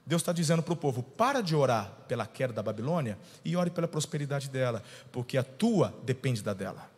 [0.05, 3.69] Deus está dizendo para o povo: para de orar pela queda da Babilônia e ore
[3.69, 6.91] pela prosperidade dela, porque a tua depende da dela.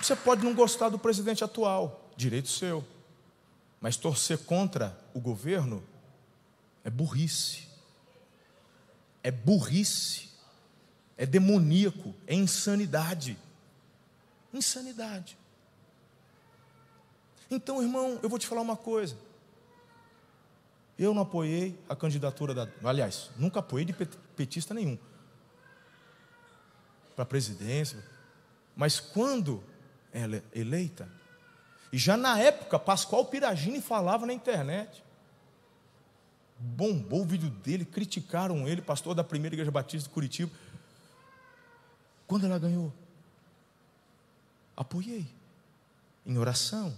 [0.00, 2.84] Você pode não gostar do presidente atual, direito seu.
[3.80, 5.82] Mas torcer contra o governo
[6.84, 7.68] é burrice.
[9.22, 10.26] É burrice.
[11.16, 13.38] é demoníaco, é insanidade.
[14.52, 15.36] Insanidade.
[17.50, 19.16] Então, irmão, eu vou te falar uma coisa.
[20.98, 22.68] Eu não apoiei a candidatura da.
[22.84, 24.98] Aliás, nunca apoiei de petista nenhum.
[27.14, 28.02] Para a presidência.
[28.74, 29.62] Mas quando
[30.12, 31.08] ela é eleita,
[31.92, 35.04] e já na época, Pascoal Piragini falava na internet.
[36.58, 40.50] Bombou o vídeo dele, criticaram ele, pastor da primeira igreja batista de Curitiba.
[42.26, 42.92] Quando ela ganhou,
[44.76, 45.26] apoiei,
[46.24, 46.92] em oração.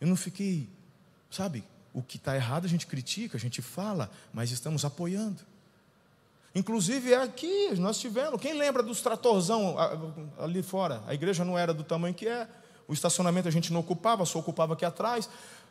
[0.00, 0.68] Eu não fiquei,
[1.30, 5.42] sabe, o que está errado a gente critica, a gente fala, mas estamos apoiando.
[6.54, 8.40] Inclusive é aqui, nós tivemos.
[8.40, 9.76] Quem lembra dos tratorzão
[10.38, 11.02] ali fora?
[11.06, 12.46] A igreja não era do tamanho que é,
[12.86, 15.28] o estacionamento a gente não ocupava, só ocupava aqui atrás.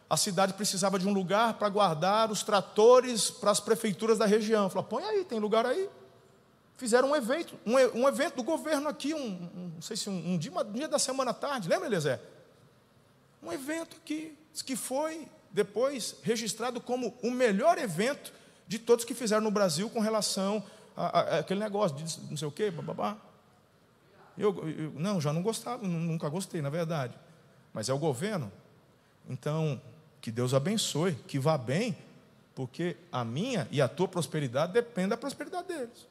[0.10, 4.70] A cidade precisava de um lugar para guardar os tratores para as prefeituras da região.
[4.70, 5.90] Falou, põe aí, tem lugar aí.
[6.76, 10.34] Fizeram um evento, um, um evento do governo aqui, um, um não sei se um,
[10.34, 12.20] um, dia, um dia da semana à tarde, lembra, Eliezer?
[13.42, 18.34] Um evento aqui, que foi depois registrado como o melhor evento
[18.68, 20.64] de todos que fizeram no Brasil com relação
[20.96, 23.18] àquele negócio de não sei o quê, babá.
[24.38, 27.18] Eu, eu, não, já não gostava, nunca gostei, na verdade.
[27.74, 28.52] Mas é o governo.
[29.30, 29.82] Então,
[30.20, 31.98] que Deus abençoe, que vá bem,
[32.56, 36.08] porque a minha e a tua prosperidade depende da prosperidade deles.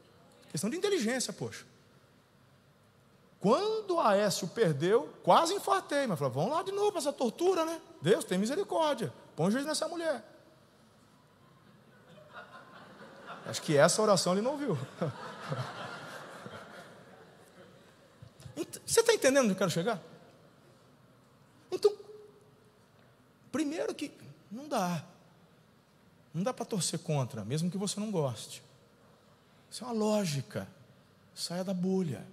[0.50, 1.64] Questão de inteligência, poxa.
[3.38, 7.80] Quando a Aécio perdeu, quase infartei, mas falei, vamos lá de novo essa tortura, né?
[8.02, 10.22] Deus tem misericórdia, põe juiz nessa mulher.
[13.46, 14.78] Acho que essa oração ele não ouviu.
[18.86, 20.02] Você está entendendo onde eu quero chegar?
[21.70, 21.92] Então,
[23.52, 24.10] primeiro que
[24.50, 25.04] não dá.
[26.32, 28.62] Não dá para torcer contra, mesmo que você não goste.
[29.70, 30.68] Isso é uma lógica.
[31.34, 32.24] Saia da bolha.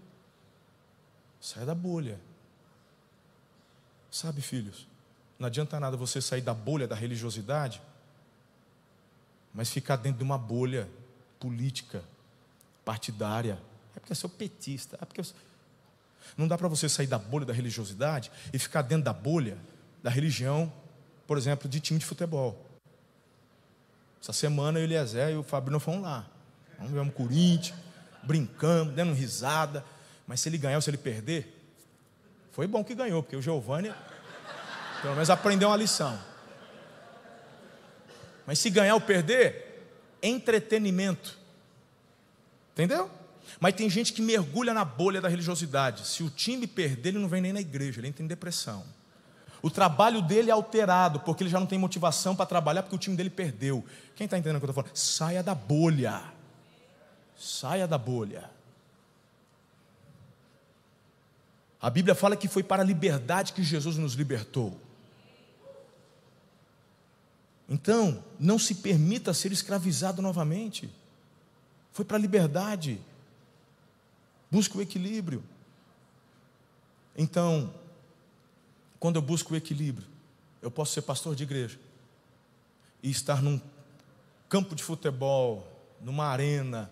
[1.39, 2.19] Saia da bolha.
[4.11, 4.87] Sabe, filhos,
[5.37, 7.81] não adianta nada você sair da bolha da religiosidade,
[9.53, 10.89] mas ficar dentro de uma bolha
[11.39, 12.03] política,
[12.83, 13.61] partidária.
[13.95, 14.97] É porque eu sou petista.
[15.01, 15.35] É porque eu sou...
[16.35, 19.57] Não dá para você sair da bolha da religiosidade e ficar dentro da bolha
[20.01, 20.71] da religião,
[21.25, 22.65] por exemplo, de time de futebol.
[24.21, 26.27] Essa semana eu, Eliezer e o Fabrício foram lá.
[26.77, 27.77] Vamos ver um Corinthians,
[28.23, 29.83] brincando, dando risada.
[30.25, 31.53] Mas se ele ganhar ou se ele perder,
[32.51, 33.93] foi bom que ganhou, porque o Giovanni
[35.01, 36.19] pelo menos aprendeu uma lição.
[38.45, 39.89] Mas se ganhar ou perder,
[40.21, 41.37] entretenimento.
[42.73, 43.09] Entendeu?
[43.59, 46.07] Mas tem gente que mergulha na bolha da religiosidade.
[46.07, 48.83] Se o time perder, ele não vem nem na igreja, ele entra em depressão.
[49.61, 52.99] O trabalho dele é alterado, porque ele já não tem motivação para trabalhar, porque o
[52.99, 53.83] time dele perdeu.
[54.15, 54.95] Quem está entendendo o que eu estou falando?
[54.97, 56.21] Saia da bolha.
[57.35, 58.49] Saia da bolha.
[61.81, 64.79] A Bíblia fala que foi para a liberdade que Jesus nos libertou.
[67.69, 70.89] Então, não se permita ser escravizado novamente.
[71.91, 72.99] Foi para a liberdade.
[74.49, 75.43] Busque o equilíbrio.
[77.15, 77.73] Então,
[78.99, 80.07] quando eu busco o equilíbrio,
[80.61, 81.79] eu posso ser pastor de igreja
[83.01, 83.59] e estar num
[84.47, 85.67] campo de futebol,
[86.01, 86.91] numa arena,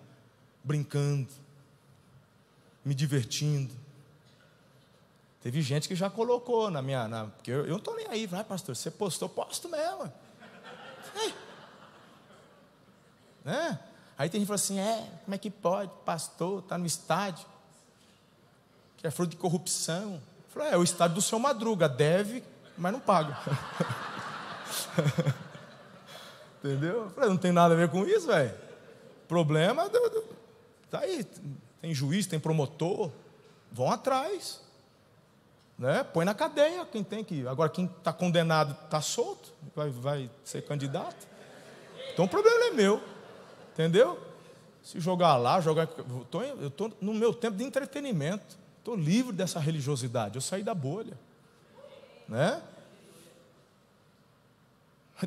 [0.64, 1.30] brincando,
[2.84, 3.74] me divertindo.
[5.42, 7.08] Teve gente que já colocou na minha.
[7.08, 10.12] Na, porque eu, eu não estou nem aí, vai, pastor, você postou, posto mesmo.
[11.16, 11.34] É.
[13.44, 13.80] Né?
[14.18, 15.92] Aí tem gente que fala assim: é, como é que pode?
[16.06, 17.46] Pastor, está no estádio,
[18.98, 20.22] que é fruto de corrupção.
[20.50, 22.44] Falei, é o estádio do seu Madruga, deve,
[22.78, 23.38] mas não paga.
[26.64, 27.10] Entendeu?
[27.12, 28.54] Falei, não tem nada a ver com isso, velho.
[29.28, 30.24] Problema do, do,
[30.90, 31.26] tá aí,
[31.82, 33.12] tem juiz, tem promotor,
[33.72, 34.62] vão atrás.
[35.78, 36.04] Né?
[36.06, 37.46] Põe na cadeia quem tem que.
[37.48, 41.28] Agora, quem está condenado está solto, vai, vai ser candidato.
[42.14, 43.15] Então o problema é meu.
[43.76, 44.18] Entendeu?
[44.82, 45.90] Se jogar lá, jogar.
[46.58, 48.58] Eu estou no meu tempo de entretenimento.
[48.80, 50.36] Estou livre dessa religiosidade.
[50.36, 51.20] Eu saí da bolha.
[52.28, 52.62] Né?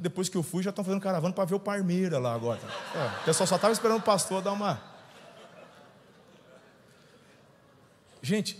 [0.01, 2.61] Depois que eu fui, já estão fazendo caravana para ver o Parmeira lá agora.
[2.95, 4.81] É, o pessoal só estava esperando o pastor dar uma.
[8.23, 8.59] Gente,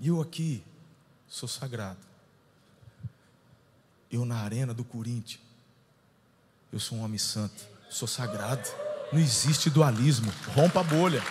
[0.00, 0.64] eu aqui
[1.28, 2.00] sou sagrado.
[4.10, 5.40] Eu na arena do Corinthians,
[6.72, 8.68] eu sou um homem santo Sou sagrado.
[9.12, 10.32] Não existe dualismo.
[10.54, 11.22] Rompa a bolha.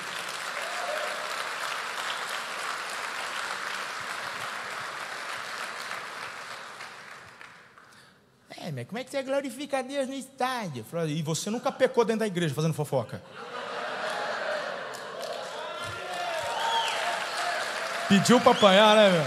[8.58, 10.86] É, mas como é que você glorifica a Deus no estádio?
[11.10, 13.22] E você nunca pecou dentro da igreja fazendo fofoca?
[18.08, 19.26] Pediu para apanhar, né, meu?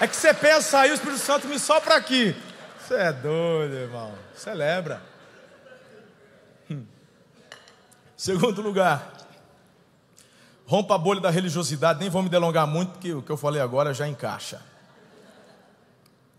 [0.00, 2.36] É que você pensa aí, o Espírito Santo me sopra aqui.
[2.78, 4.12] Você é doido, irmão.
[4.36, 5.13] Celebra.
[8.24, 9.12] Segundo lugar,
[10.64, 12.00] rompa a bolha da religiosidade.
[12.00, 14.62] Nem vou me delongar muito, porque o que eu falei agora já encaixa.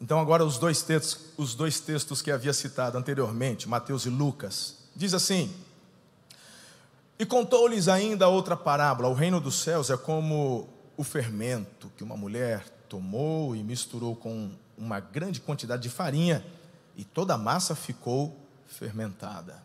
[0.02, 4.78] Então, agora os dois textos, os dois textos que havia citado anteriormente, Mateus e Lucas,
[4.96, 5.56] diz assim:
[7.20, 10.68] E contou-lhes ainda outra parábola: o reino dos céus é como
[10.98, 16.44] o fermento que uma mulher tomou e misturou com uma grande quantidade de farinha,
[16.98, 19.65] e toda a massa ficou fermentada.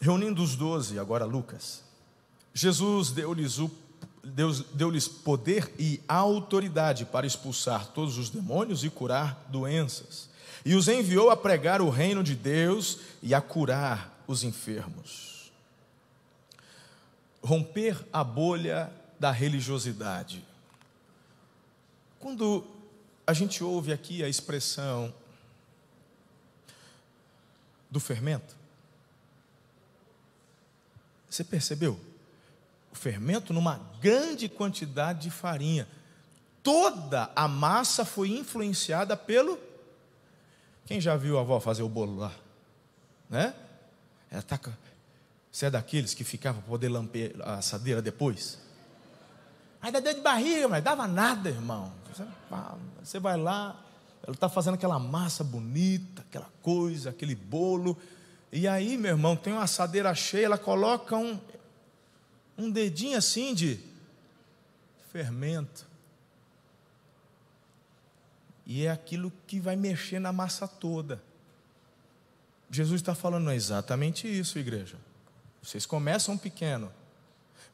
[0.00, 1.82] Reunindo os doze, agora Lucas,
[2.54, 3.70] Jesus deu-lhes o
[4.22, 10.28] Deus deu-lhes poder e autoridade para expulsar todos os demônios e curar doenças.
[10.64, 15.50] E os enviou a pregar o reino de Deus e a curar os enfermos.
[17.42, 20.44] Romper a bolha da religiosidade.
[22.18, 22.66] Quando
[23.26, 25.12] a gente ouve aqui a expressão
[27.90, 28.59] do fermento,
[31.30, 31.98] você percebeu?
[32.92, 35.86] o fermento numa grande quantidade de farinha.
[36.62, 39.58] Toda a massa foi influenciada pelo.
[40.84, 42.32] Quem já viu a avó fazer o bolo lá?
[43.28, 43.54] Né?
[44.30, 44.58] Ela tá...
[45.50, 48.58] Você é daqueles que ficava para poder lamper a assadeira depois?
[49.80, 51.92] Dá dor de barriga, mas dava nada, irmão.
[53.02, 53.82] Você vai lá,
[54.22, 57.96] ela está fazendo aquela massa bonita, aquela coisa, aquele bolo.
[58.52, 61.38] E aí, meu irmão, tem uma assadeira cheia, ela coloca um
[62.60, 63.80] um dedinho assim de
[65.10, 65.88] fermento.
[68.66, 71.22] E é aquilo que vai mexer na massa toda.
[72.70, 74.96] Jesus está falando exatamente isso, igreja.
[75.62, 76.92] Vocês começam pequeno,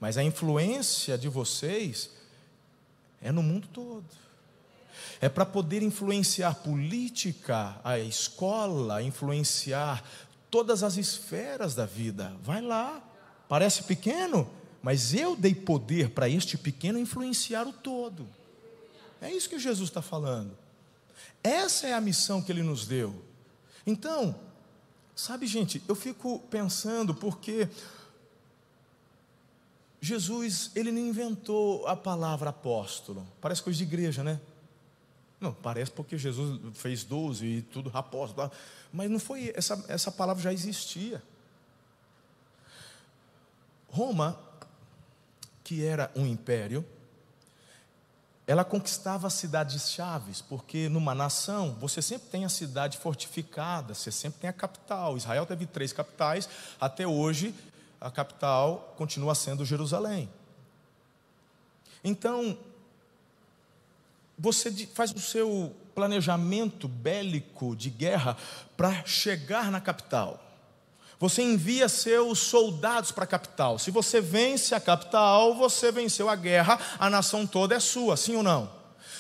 [0.01, 2.11] mas a influência de vocês
[3.21, 4.07] é no mundo todo.
[5.21, 10.03] É para poder influenciar política, a escola, influenciar
[10.57, 12.35] todas as esferas da vida.
[12.43, 13.05] Vai lá,
[13.47, 14.51] parece pequeno,
[14.81, 18.27] mas eu dei poder para este pequeno influenciar o todo.
[19.21, 20.57] É isso que Jesus está falando.
[21.45, 23.23] Essa é a missão que ele nos deu.
[23.87, 24.35] Então,
[25.15, 27.69] sabe, gente, eu fico pensando porque
[30.01, 33.27] Jesus, ele não inventou a palavra apóstolo.
[33.43, 34.41] Parece coisa de igreja, né?
[35.47, 38.51] Não, parece porque Jesus fez doze e tudo apóstolo.
[38.93, 41.23] Mas não foi, essa, essa palavra já existia.
[43.89, 44.37] Roma
[45.63, 46.85] que era um império,
[48.47, 54.41] ela conquistava cidades chaves, porque numa nação você sempre tem a cidade fortificada, você sempre
[54.41, 55.17] tem a capital.
[55.17, 56.49] Israel teve três capitais,
[56.81, 57.55] até hoje
[58.01, 60.29] a capital continua sendo Jerusalém.
[62.03, 62.57] Então,
[64.39, 68.37] você faz o seu planejamento bélico de guerra
[68.77, 70.43] para chegar na capital.
[71.19, 73.79] Você envia seus soldados para a capital.
[73.79, 78.37] Se você vence a capital, você venceu a guerra, a nação toda é sua, sim
[78.37, 78.71] ou não?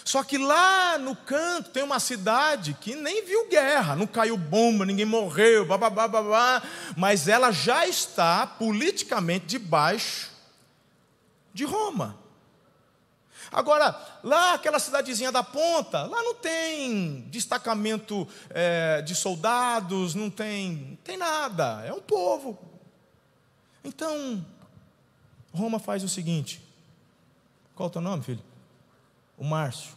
[0.04, 4.84] Só que lá no canto tem uma cidade que nem viu guerra, não caiu bomba,
[4.84, 6.62] ninguém morreu, babá, babá,
[6.96, 10.30] mas ela já está politicamente debaixo
[11.52, 12.25] de Roma.
[13.56, 20.72] Agora, lá aquela cidadezinha da ponta, lá não tem destacamento é, de soldados, não tem,
[20.72, 22.58] não tem nada, é um povo.
[23.82, 24.44] Então,
[25.54, 26.60] Roma faz o seguinte:
[27.74, 28.42] qual é o teu nome, filho?
[29.38, 29.96] O Márcio.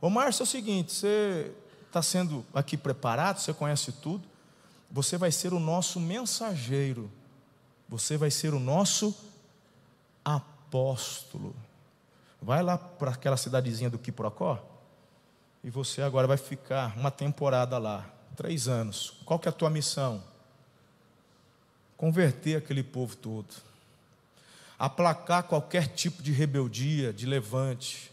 [0.00, 1.52] O Márcio é o seguinte: você
[1.88, 4.26] está sendo aqui preparado, você conhece tudo,
[4.90, 7.12] você vai ser o nosso mensageiro,
[7.86, 9.14] você vai ser o nosso
[10.24, 11.54] apóstolo.
[12.42, 14.64] Vai lá para aquela cidadezinha do Quiprocó
[15.62, 19.12] e você agora vai ficar uma temporada lá, três anos.
[19.24, 20.22] Qual que é a tua missão?
[21.96, 23.54] Converter aquele povo todo,
[24.78, 28.10] aplacar qualquer tipo de rebeldia, de levante.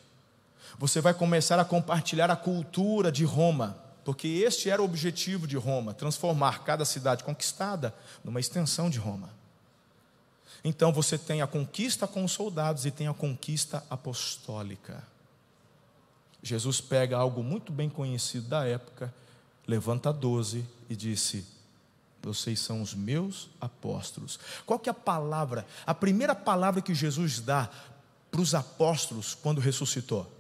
[0.77, 5.55] Você vai começar a compartilhar a cultura de Roma, porque este era o objetivo de
[5.55, 9.29] Roma: transformar cada cidade conquistada numa extensão de Roma.
[10.63, 15.03] Então você tem a conquista com os soldados e tem a conquista apostólica.
[16.41, 19.13] Jesus pega algo muito bem conhecido da época,
[19.67, 21.45] levanta doze e disse:
[22.21, 24.39] Vocês são os meus apóstolos.
[24.65, 25.65] Qual que é a palavra?
[25.85, 27.69] A primeira palavra que Jesus dá
[28.31, 30.31] para os apóstolos quando ressuscitou?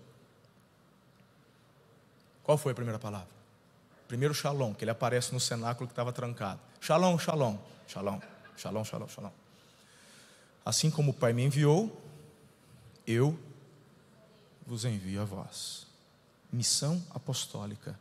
[2.43, 3.27] Qual foi a primeira palavra?
[4.07, 6.61] Primeiro shalom, que ele aparece no cenáculo que estava trancado.
[6.79, 7.57] Shalom, shalom,
[7.87, 8.21] shalom,
[8.55, 9.46] shalom, shalom, shalom.
[10.67, 11.97] Assim como o Pai me enviou,
[13.07, 13.39] eu
[14.65, 15.87] vos envio a vós.
[16.51, 17.97] Missão apostólica.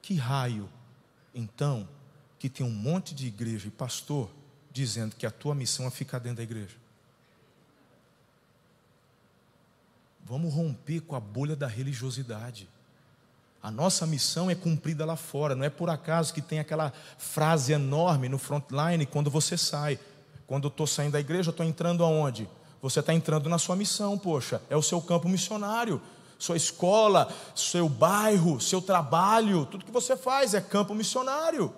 [0.00, 0.68] Que raio,
[1.34, 1.88] então,
[2.38, 4.30] que tem um monte de igreja e pastor
[4.70, 6.76] dizendo que a tua missão é ficar dentro da igreja?
[10.24, 12.68] Vamos romper com a bolha da religiosidade.
[13.60, 17.72] A nossa missão é cumprida lá fora, não é por acaso que tem aquela frase
[17.72, 19.98] enorme no frontline quando você sai.
[20.50, 22.50] Quando eu estou saindo da igreja, eu estou entrando aonde?
[22.82, 26.02] Você está entrando na sua missão, poxa, é o seu campo missionário,
[26.40, 31.72] sua escola, seu bairro, seu trabalho, tudo que você faz é campo missionário.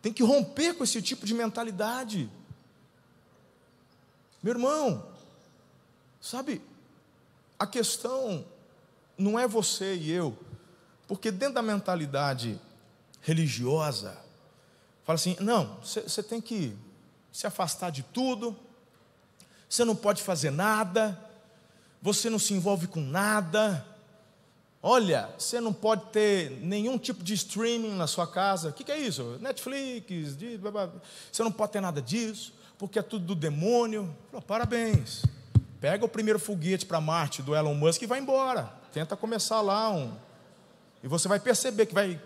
[0.00, 2.30] Tem que romper com esse tipo de mentalidade.
[4.42, 5.04] Meu irmão,
[6.18, 6.62] sabe,
[7.58, 8.42] a questão
[9.18, 10.34] não é você e eu,
[11.06, 12.58] porque dentro da mentalidade
[13.20, 14.16] religiosa,
[15.04, 16.74] fala assim: não, você tem que
[17.32, 18.56] se afastar de tudo,
[19.68, 21.18] você não pode fazer nada,
[22.02, 23.86] você não se envolve com nada.
[24.82, 28.70] Olha, você não pode ter nenhum tipo de streaming na sua casa.
[28.70, 29.38] O que, que é isso?
[29.40, 30.36] Netflix,
[31.30, 34.12] você não pode ter nada disso, porque é tudo do demônio.
[34.46, 35.22] parabéns.
[35.80, 38.72] Pega o primeiro foguete para Marte do Elon Musk e vai embora.
[38.92, 40.12] Tenta começar lá um.
[41.02, 42.20] E você vai perceber que vai,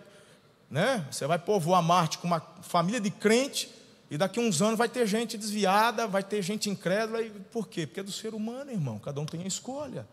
[0.70, 1.06] né?
[1.10, 3.73] Você vai povoar Marte com uma família de crente
[4.10, 7.22] e daqui a uns anos vai ter gente desviada, vai ter gente incrédula.
[7.22, 7.86] E por quê?
[7.86, 8.98] Porque é do ser humano, irmão.
[8.98, 10.06] Cada um tem a escolha.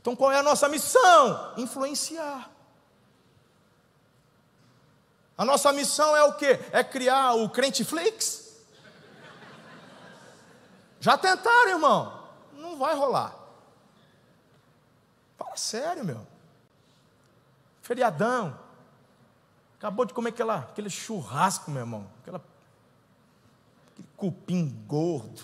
[0.00, 1.54] Então qual é a nossa missão?
[1.56, 2.50] Influenciar.
[5.36, 6.58] A nossa missão é o quê?
[6.72, 8.56] É criar o Crenteflix?
[10.98, 12.24] Já tentaram, irmão?
[12.54, 13.36] Não vai rolar.
[15.36, 16.26] Fala sério, meu.
[17.82, 18.58] Feriadão.
[19.78, 22.10] Acabou de comer aquela, aquele churrasco, meu irmão.
[22.22, 22.42] Aquela
[24.16, 25.42] cupim gordo,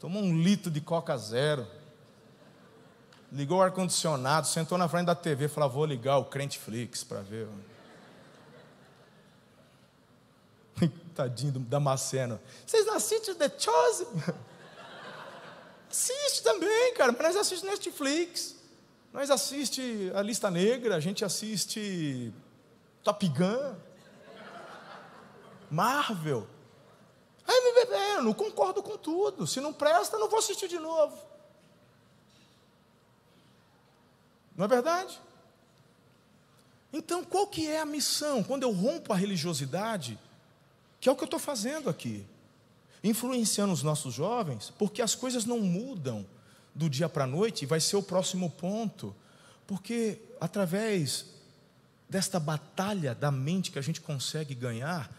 [0.00, 1.66] tomou um litro de Coca Zero,
[3.30, 7.20] ligou o ar-condicionado, sentou na frente da TV e falou: Vou ligar o Crenteflix para
[7.20, 7.48] ver.
[11.14, 12.40] Tadinho do Damasceno.
[12.66, 14.06] Vocês não assistem The Chosen?
[15.90, 18.56] Assiste também, cara, mas nós assistimos Netflix.
[19.10, 22.30] Nós assiste a Lista Negra, a gente assiste
[23.02, 23.74] Top Gun,
[25.70, 26.46] Marvel.
[27.48, 29.46] Aí eu não concordo com tudo.
[29.46, 31.16] Se não presta, não vou assistir de novo.
[34.54, 35.18] Não é verdade?
[36.92, 38.42] Então, qual que é a missão?
[38.42, 40.18] Quando eu rompo a religiosidade,
[41.00, 42.26] que é o que eu estou fazendo aqui,
[43.02, 46.26] influenciando os nossos jovens, porque as coisas não mudam
[46.74, 49.14] do dia para a noite, vai ser o próximo ponto,
[49.66, 51.26] porque através
[52.08, 55.10] desta batalha da mente que a gente consegue ganhar,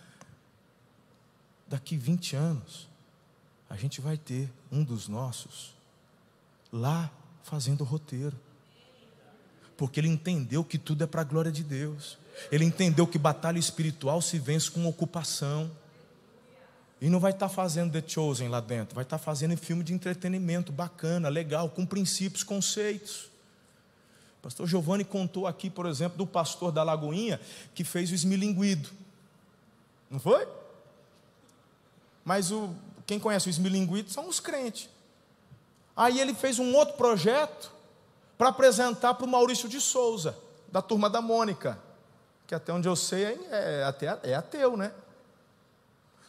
[1.70, 2.88] daqui 20 anos,
[3.70, 5.74] a gente vai ter um dos nossos
[6.74, 7.12] lá
[7.44, 8.36] fazendo o roteiro.
[9.78, 12.18] Porque ele entendeu que tudo é para a glória de Deus.
[12.52, 15.72] Ele entendeu que batalha espiritual se vence com ocupação.
[17.00, 19.84] E não vai estar tá fazendo The Chosen lá dentro, vai estar tá fazendo filme
[19.84, 23.30] de entretenimento bacana, legal, com princípios, conceitos.
[24.42, 27.40] Pastor Giovanni contou aqui, por exemplo, do pastor da Lagoinha
[27.74, 28.90] que fez o esmilinguido.
[30.10, 30.46] Não foi?
[32.30, 32.70] Mas o,
[33.08, 34.88] quem conhece o esmilinguido são os crentes.
[35.98, 37.72] Aí ele fez um outro projeto
[38.38, 40.38] para apresentar para o Maurício de Souza,
[40.72, 41.80] da turma da Mônica,
[42.46, 44.92] que até onde eu sei é, até, é ateu, né?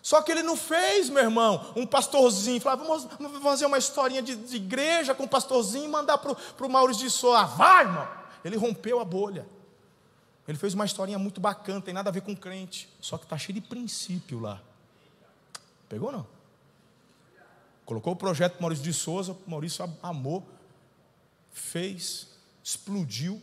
[0.01, 4.22] Só que ele não fez, meu irmão, um pastorzinho, falava, vamos, vamos fazer uma historinha
[4.22, 7.40] de, de, igreja com um pastorzinho e mandar para o Maurício de Souza.
[7.40, 8.09] Ah, vai, irmão!
[8.42, 9.46] Ele rompeu a bolha.
[10.48, 13.36] Ele fez uma historinha muito bacana, tem nada a ver com crente, só que está
[13.36, 14.62] cheio de princípio lá.
[15.91, 16.24] Pegou não?
[17.84, 20.47] Colocou o projeto Maurício de Souza, Maurício amou,
[21.53, 22.28] fez,
[22.62, 23.43] explodiu,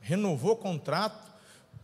[0.00, 1.32] renovou o contrato.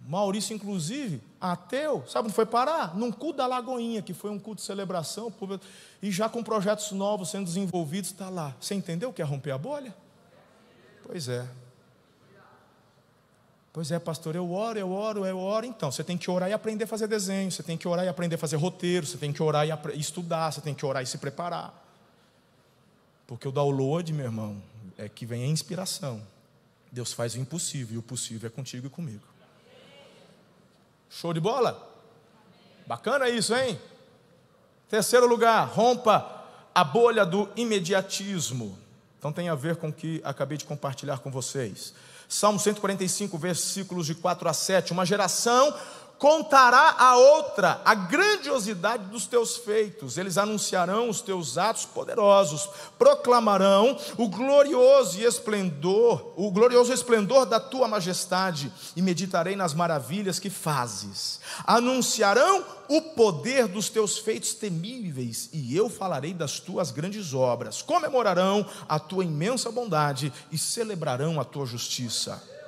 [0.01, 2.97] Maurício, inclusive, ateu, sabe onde foi parar?
[2.97, 5.33] Num culto da Lagoinha, que foi um culto de celebração,
[6.03, 8.57] e já com projetos novos sendo desenvolvidos, está lá.
[8.61, 9.95] Você entendeu o que é romper a bolha?
[11.05, 11.47] Pois é.
[13.73, 15.65] Pois é, pastor, eu oro, eu oro, eu oro.
[15.65, 18.09] Então, você tem que orar e aprender a fazer desenho, você tem que orar e
[18.09, 21.07] aprender a fazer roteiro, você tem que orar e estudar, você tem que orar e
[21.07, 21.73] se preparar.
[23.29, 24.61] Porque o download, meu irmão,
[24.99, 26.21] é que vem a inspiração.
[26.91, 29.23] Deus faz o impossível e o possível é contigo e comigo.
[31.09, 31.89] Show de bola?
[32.89, 33.79] Bacana isso, hein?
[34.89, 36.45] Terceiro lugar, rompa
[36.75, 38.77] a bolha do imediatismo.
[39.17, 41.95] Então tem a ver com o que acabei de compartilhar com vocês.
[42.31, 44.93] Salmo 145, versículos de 4 a 7.
[44.93, 45.75] Uma geração
[46.21, 52.69] contará a outra a grandiosidade dos teus feitos, eles anunciarão os teus atos poderosos,
[52.99, 60.51] proclamarão o glorioso esplendor, o glorioso esplendor da tua majestade, e meditarei nas maravilhas que
[60.51, 61.41] fazes.
[61.65, 67.81] Anunciarão o poder dos teus feitos temíveis, e eu falarei das tuas grandes obras.
[67.81, 72.60] Comemorarão a tua imensa bondade e celebrarão a tua justiça.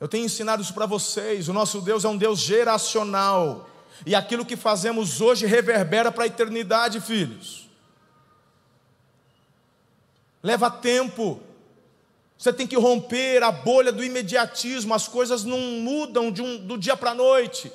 [0.00, 1.48] Eu tenho ensinado isso para vocês.
[1.48, 3.68] O nosso Deus é um Deus geracional.
[4.06, 7.68] E aquilo que fazemos hoje reverbera para a eternidade, filhos.
[10.42, 11.40] Leva tempo.
[12.38, 14.94] Você tem que romper a bolha do imediatismo.
[14.94, 17.72] As coisas não mudam um, do dia para a noite.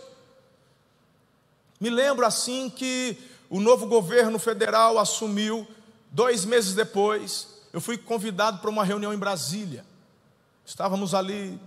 [1.80, 3.18] Me lembro assim que
[3.50, 5.68] o novo governo federal assumiu.
[6.10, 9.84] Dois meses depois, eu fui convidado para uma reunião em Brasília.
[10.64, 11.60] Estávamos ali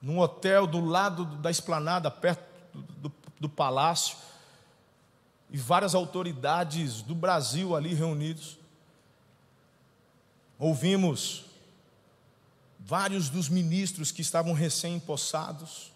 [0.00, 2.42] num hotel do lado da esplanada, perto
[2.72, 4.16] do, do, do palácio,
[5.50, 8.58] e várias autoridades do Brasil ali reunidos.
[10.58, 11.44] Ouvimos
[12.78, 15.92] vários dos ministros que estavam recém-empossados,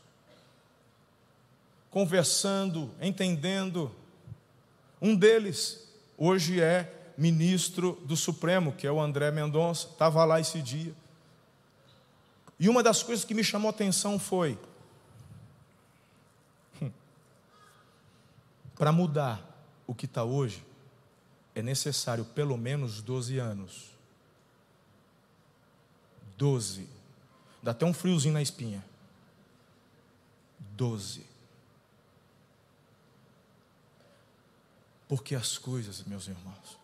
[1.90, 3.94] conversando, entendendo.
[5.00, 10.60] Um deles, hoje é ministro do Supremo, que é o André Mendonça, estava lá esse
[10.60, 10.94] dia.
[12.58, 14.58] E uma das coisas que me chamou a atenção foi:
[16.80, 16.90] hum,
[18.76, 19.42] para mudar
[19.86, 20.64] o que está hoje,
[21.54, 23.90] é necessário pelo menos 12 anos.
[26.36, 26.88] 12.
[27.62, 28.84] Dá até um friozinho na espinha.
[30.58, 31.24] 12.
[35.08, 36.78] Porque as coisas, meus irmãos,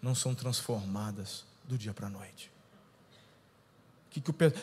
[0.00, 2.53] não são transformadas do dia para a noite
[4.14, 4.60] que, que o Pedro.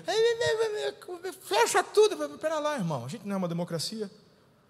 [1.42, 2.38] Fecha tudo.
[2.38, 3.04] Pera lá, irmão.
[3.04, 4.10] A gente não é uma democracia.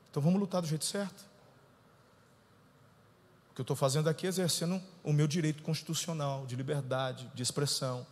[0.09, 1.21] Então vamos lutar do jeito certo.
[3.51, 7.43] O que eu estou fazendo aqui é exercendo o meu direito constitucional de liberdade, de
[7.43, 8.07] expressão.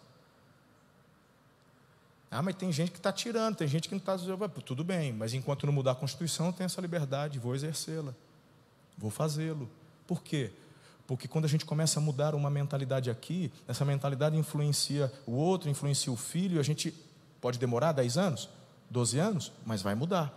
[2.30, 4.16] Ah, mas tem gente que está tirando, tem gente que não está.
[4.64, 8.14] Tudo bem, mas enquanto não mudar a Constituição, eu tenho essa liberdade, vou exercê-la,
[8.96, 9.68] vou fazê-lo.
[10.06, 10.52] Por quê?
[11.10, 15.68] Porque quando a gente começa a mudar uma mentalidade aqui, essa mentalidade influencia o outro,
[15.68, 16.94] influencia o filho, a gente
[17.42, 18.48] pode demorar 10 anos,
[18.92, 20.32] 12 anos, mas vai mudar.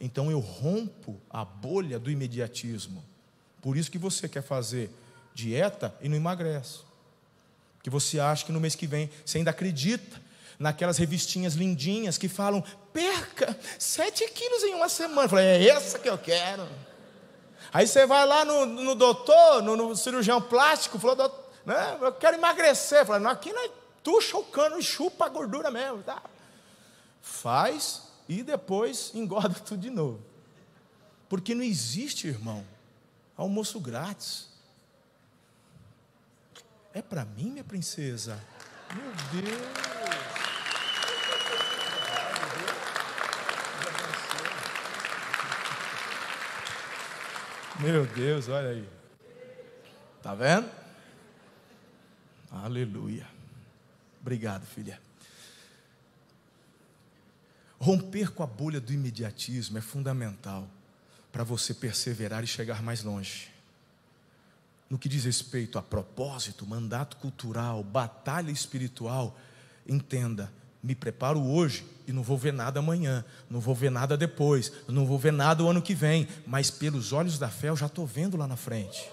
[0.00, 3.04] Então eu rompo a bolha do imediatismo.
[3.60, 4.90] Por isso que você quer fazer
[5.34, 6.78] dieta e não emagrece.
[7.82, 10.22] Que você acha que no mês que vem você ainda acredita
[10.58, 15.24] naquelas revistinhas lindinhas que falam perca 7 quilos em uma semana.
[15.24, 16.66] Eu falei, é essa que eu quero.
[17.72, 21.16] Aí você vai lá no, no doutor, no, no, cirurgião plástico, falou,
[21.64, 23.06] né, eu quero emagrecer.
[23.20, 23.70] Não, aqui não é,
[24.02, 26.02] tuxa o cano e chupa a gordura mesmo.
[26.02, 26.20] Tá?
[27.22, 30.20] Faz e depois engorda tudo de novo.
[31.28, 32.66] Porque não existe, irmão,
[33.36, 34.48] almoço grátis.
[36.92, 38.40] É para mim, minha princesa?
[38.92, 40.29] Meu Deus.
[47.82, 48.88] Meu Deus, olha aí.
[50.22, 50.70] Tá vendo?
[52.50, 53.26] Aleluia.
[54.20, 55.00] Obrigado, filha.
[57.78, 60.68] Romper com a bolha do imediatismo é fundamental
[61.32, 63.48] para você perseverar e chegar mais longe.
[64.90, 69.38] No que diz respeito a propósito, mandato cultural, batalha espiritual,
[69.88, 70.52] entenda,
[70.82, 75.06] me preparo hoje e não vou ver nada amanhã, não vou ver nada depois, não
[75.06, 78.06] vou ver nada o ano que vem, mas pelos olhos da fé eu já estou
[78.06, 79.08] vendo lá na frente.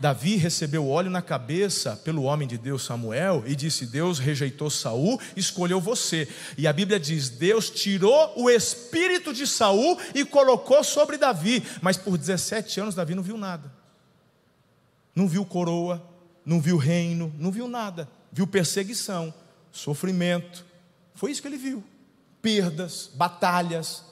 [0.00, 5.20] Davi recebeu óleo na cabeça pelo homem de Deus Samuel e disse: Deus rejeitou Saul,
[5.36, 6.28] escolheu você.
[6.58, 11.64] E a Bíblia diz: Deus tirou o espírito de Saul e colocou sobre Davi.
[11.80, 13.72] Mas por 17 anos Davi não viu nada.
[15.14, 16.04] Não viu coroa,
[16.44, 18.08] não viu reino, não viu nada.
[18.32, 19.32] Viu perseguição
[19.74, 20.64] sofrimento.
[21.14, 21.84] Foi isso que ele viu.
[22.40, 24.04] Perdas, batalhas.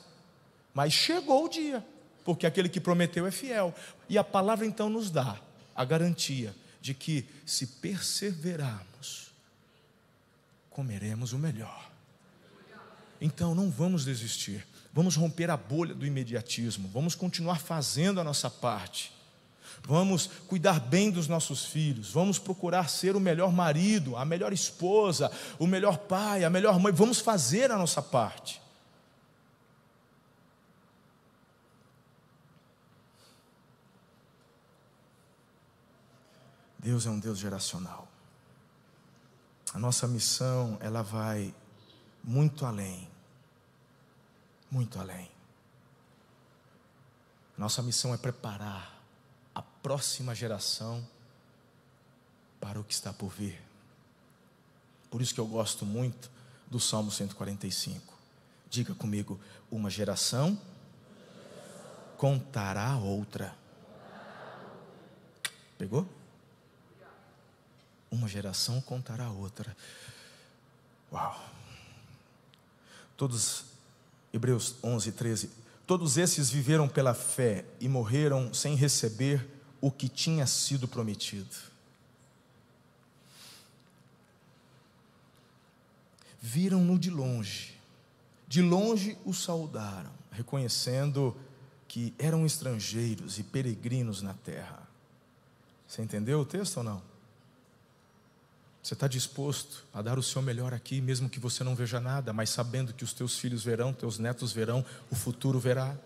[0.74, 1.84] Mas chegou o dia,
[2.24, 3.74] porque aquele que prometeu é fiel.
[4.08, 5.38] E a palavra então nos dá
[5.74, 9.30] a garantia de que se perseverarmos,
[10.68, 11.90] comeremos o melhor.
[13.20, 14.66] Então não vamos desistir.
[14.92, 16.88] Vamos romper a bolha do imediatismo.
[16.88, 19.12] Vamos continuar fazendo a nossa parte
[19.84, 25.30] vamos cuidar bem dos nossos filhos, vamos procurar ser o melhor marido, a melhor esposa,
[25.58, 28.62] o melhor pai, a melhor mãe, vamos fazer a nossa parte.
[36.78, 38.08] Deus é um Deus geracional.
[39.72, 41.54] A nossa missão, ela vai
[42.22, 43.08] muito além.
[44.70, 45.30] muito além.
[47.56, 48.91] Nossa missão é preparar
[49.82, 51.06] próxima geração
[52.60, 53.60] para o que está por vir.
[55.10, 56.30] Por isso que eu gosto muito
[56.70, 58.14] do Salmo 145.
[58.70, 59.38] Diga comigo:
[59.70, 60.58] uma geração
[62.16, 63.54] contará a outra.
[65.76, 66.06] Pegou?
[68.10, 69.76] Uma geração contará a outra.
[71.12, 71.44] Uau!
[73.16, 73.64] Todos,
[74.32, 75.50] Hebreus 11, 13.
[75.86, 81.54] Todos esses viveram pela fé e morreram sem receber o que tinha sido prometido.
[86.40, 87.74] Viram-no de longe,
[88.46, 91.36] de longe o saudaram, reconhecendo
[91.88, 94.88] que eram estrangeiros e peregrinos na terra.
[95.86, 97.02] Você entendeu o texto ou não?
[98.82, 102.32] Você está disposto a dar o seu melhor aqui, mesmo que você não veja nada,
[102.32, 105.96] mas sabendo que os teus filhos verão, teus netos verão, o futuro verá?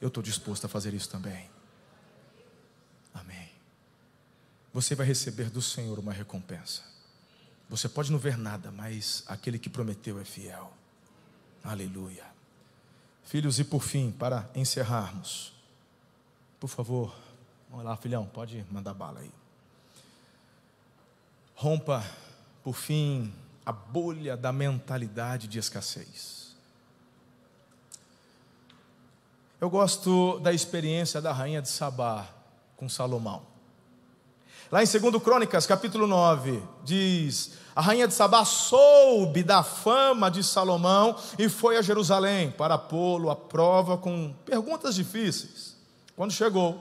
[0.00, 1.57] Eu estou disposto a fazer isso também.
[3.20, 3.48] Amém.
[4.72, 6.82] Você vai receber do Senhor uma recompensa.
[7.68, 10.72] Você pode não ver nada, mas aquele que prometeu é fiel.
[11.62, 12.24] Aleluia.
[13.24, 15.52] Filhos, e por fim, para encerrarmos,
[16.58, 17.14] por favor,
[17.68, 19.30] vamos lá, filhão, pode mandar bala aí.
[21.54, 22.04] Rompa,
[22.62, 23.34] por fim,
[23.66, 26.56] a bolha da mentalidade de escassez.
[29.60, 32.37] Eu gosto da experiência da rainha de Sabá
[32.78, 33.42] com Salomão.
[34.70, 40.44] Lá em 2 Crônicas, capítulo 9, diz: A rainha de Sabá soube da fama de
[40.44, 45.76] Salomão e foi a Jerusalém para pô-lo à prova com perguntas difíceis.
[46.14, 46.78] Quando chegou,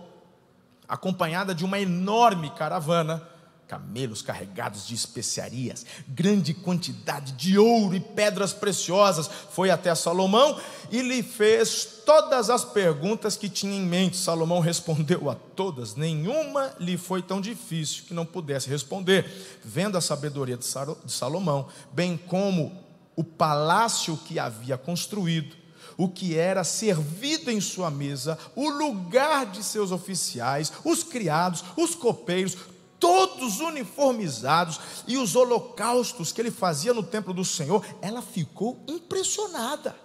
[0.88, 3.28] acompanhada de uma enorme caravana,
[3.68, 10.58] camelos carregados de especiarias, grande quantidade de ouro e pedras preciosas, foi até Salomão
[10.90, 14.16] e lhe fez todas as perguntas que tinha em mente.
[14.16, 19.30] Salomão respondeu a todas, nenhuma lhe foi tão difícil que não pudesse responder.
[19.64, 20.66] Vendo a sabedoria de
[21.12, 25.56] Salomão, bem como o palácio que havia construído,
[25.98, 31.96] o que era servido em sua mesa, o lugar de seus oficiais, os criados, os
[31.96, 32.56] copeiros,
[33.00, 39.96] todos uniformizados, e os holocaustos que ele fazia no templo do Senhor, ela ficou impressionada.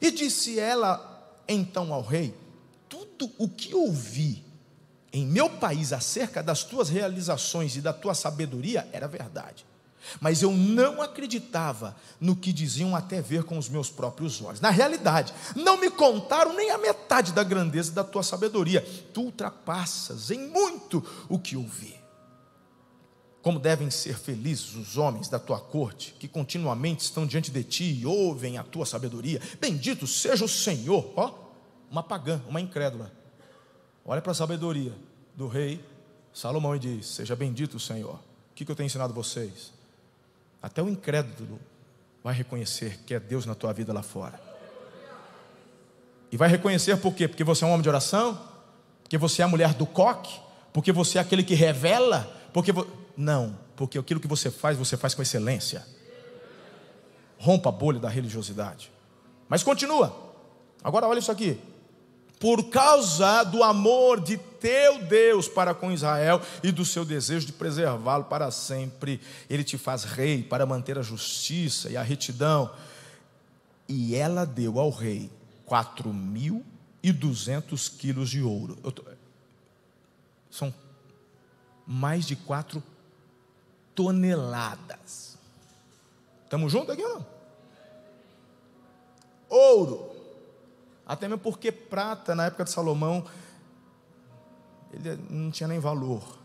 [0.00, 2.34] E disse ela então ao rei:
[2.88, 4.44] Tudo o que ouvi
[5.12, 9.66] em meu país acerca das tuas realizações e da tua sabedoria era verdade.
[10.20, 14.60] Mas eu não acreditava no que diziam até ver com os meus próprios olhos.
[14.60, 18.84] Na realidade, não me contaram nem a metade da grandeza da tua sabedoria.
[19.12, 22.01] Tu ultrapassas em muito o que ouvi.
[23.42, 27.98] Como devem ser felizes os homens da tua corte, que continuamente estão diante de ti
[28.00, 29.40] e ouvem a tua sabedoria.
[29.60, 31.12] Bendito seja o Senhor.
[31.16, 31.34] Ó,
[31.90, 33.12] uma pagã, uma incrédula.
[34.04, 34.92] Olha para a sabedoria
[35.34, 35.84] do rei
[36.32, 38.14] Salomão e diz: Seja bendito o Senhor.
[38.14, 39.72] O que, que eu tenho ensinado vocês?
[40.62, 41.58] Até o incrédulo
[42.22, 44.40] vai reconhecer que é Deus na tua vida lá fora.
[46.30, 47.28] E vai reconhecer por quê?
[47.28, 48.40] Porque você é um homem de oração?
[49.02, 50.40] Porque você é a mulher do coque?
[50.72, 52.22] Porque você é aquele que revela?
[52.52, 52.86] Porque vo...
[53.16, 55.86] Não, porque aquilo que você faz, você faz com excelência.
[57.38, 58.90] Rompa a bolha da religiosidade.
[59.48, 60.34] Mas continua.
[60.82, 61.58] Agora olha isso aqui.
[62.38, 67.52] Por causa do amor de teu Deus para com Israel e do seu desejo de
[67.52, 72.70] preservá-lo para sempre, ele te faz rei para manter a justiça e a retidão.
[73.88, 75.30] E ela deu ao rei
[75.64, 76.64] quatro mil
[77.02, 78.76] e duzentos quilos de ouro.
[78.76, 79.04] Tô...
[80.50, 80.74] São
[81.86, 82.82] mais de quatro
[83.94, 85.38] toneladas.
[86.44, 87.26] Estamos juntos aqui ou não?
[89.48, 90.10] Ouro.
[91.06, 93.26] Até mesmo porque prata, na época de Salomão,
[94.92, 96.38] ele não tinha nem valor.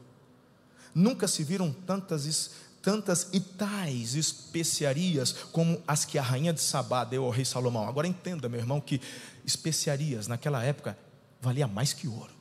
[0.94, 7.04] Nunca se viram tantas, tantas e tais especiarias como as que a rainha de Sabá
[7.04, 7.88] deu ao rei Salomão.
[7.88, 9.02] Agora entenda, meu irmão, que
[9.46, 10.98] especiarias naquela época
[11.40, 12.36] valia mais que ouro.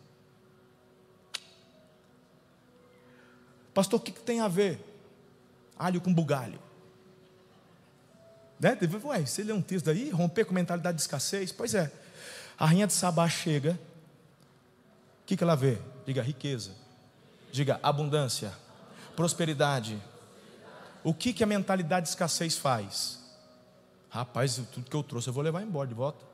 [3.74, 4.95] Pastor, o que, que tem a ver?
[5.79, 6.59] Alho com bugalho.
[8.59, 8.77] Né?
[9.05, 11.53] Ué, você lê um texto daí, romper com mentalidade de escassez?
[11.53, 11.93] Pois é.
[12.59, 13.79] A rainha de Sabá chega,
[15.22, 15.79] o que, que ela vê?
[16.07, 16.70] Diga riqueza,
[17.53, 18.53] diga abundância,
[19.14, 20.01] prosperidade.
[21.05, 23.20] O que, que a mentalidade de escassez faz?
[24.09, 26.24] Rapaz, tudo que eu trouxe eu vou levar embora de volta.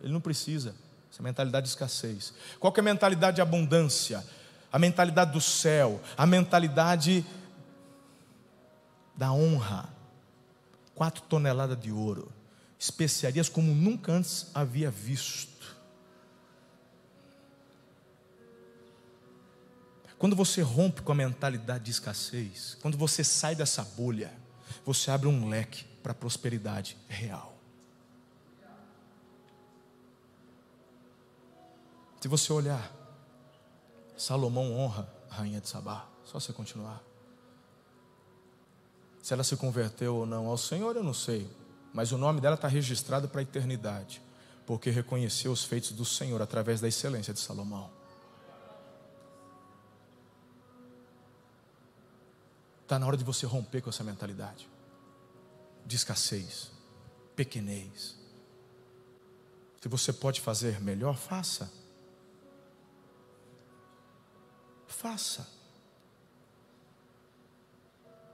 [0.00, 0.74] Ele não precisa.
[1.10, 2.32] Essa é mentalidade de escassez.
[2.60, 4.24] Qual que é a mentalidade de abundância?
[4.72, 7.26] A mentalidade do céu, a mentalidade
[9.16, 9.88] da honra.
[10.94, 12.30] Quatro toneladas de ouro.
[12.78, 15.76] especiarias como nunca antes havia visto.
[20.18, 24.32] Quando você rompe com a mentalidade de escassez, quando você sai dessa bolha,
[24.84, 27.56] você abre um leque para a prosperidade real.
[32.20, 32.92] Se você olhar,
[34.16, 37.11] Salomão honra a rainha de Sabá, só você continuar.
[39.22, 41.48] Se ela se converteu ou não ao Senhor, eu não sei,
[41.94, 44.20] mas o nome dela está registrado para a eternidade,
[44.66, 47.88] porque reconheceu os feitos do Senhor através da excelência de Salomão.
[52.82, 54.68] Está na hora de você romper com essa mentalidade
[55.86, 56.70] de escassez,
[57.36, 58.16] pequenez.
[59.80, 61.72] Se você pode fazer melhor, faça.
[64.86, 65.61] Faça.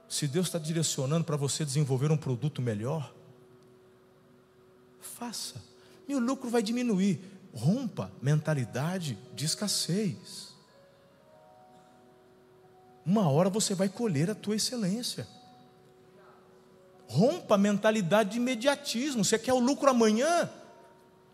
[0.09, 3.13] Se Deus está direcionando para você desenvolver um produto melhor,
[4.99, 5.61] faça.
[6.07, 7.21] Meu lucro vai diminuir.
[7.53, 10.49] Rompa mentalidade de escassez
[13.09, 15.27] uma hora você vai colher a tua excelência.
[17.07, 19.25] Rompa a mentalidade de imediatismo.
[19.25, 20.47] Você quer o lucro amanhã?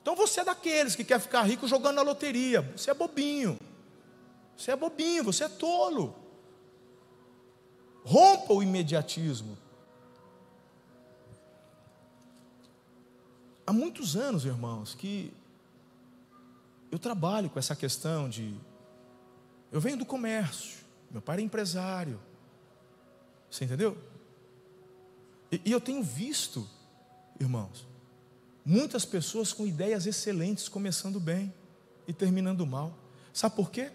[0.01, 2.61] Então você é daqueles que quer ficar rico jogando na loteria.
[2.77, 3.59] Você é bobinho.
[4.55, 6.15] Você é bobinho, você é tolo.
[8.05, 9.57] Rompa o imediatismo.
[13.65, 15.33] Há muitos anos, irmãos, que
[16.91, 18.55] eu trabalho com essa questão de.
[19.71, 20.85] Eu venho do comércio.
[21.09, 22.19] Meu pai era empresário.
[23.49, 23.97] Você entendeu?
[25.51, 26.69] E, e eu tenho visto,
[27.39, 27.87] irmãos,
[28.63, 31.51] muitas pessoas com ideias excelentes começando bem
[32.07, 32.93] e terminando mal.
[33.33, 33.91] Sabe por quê?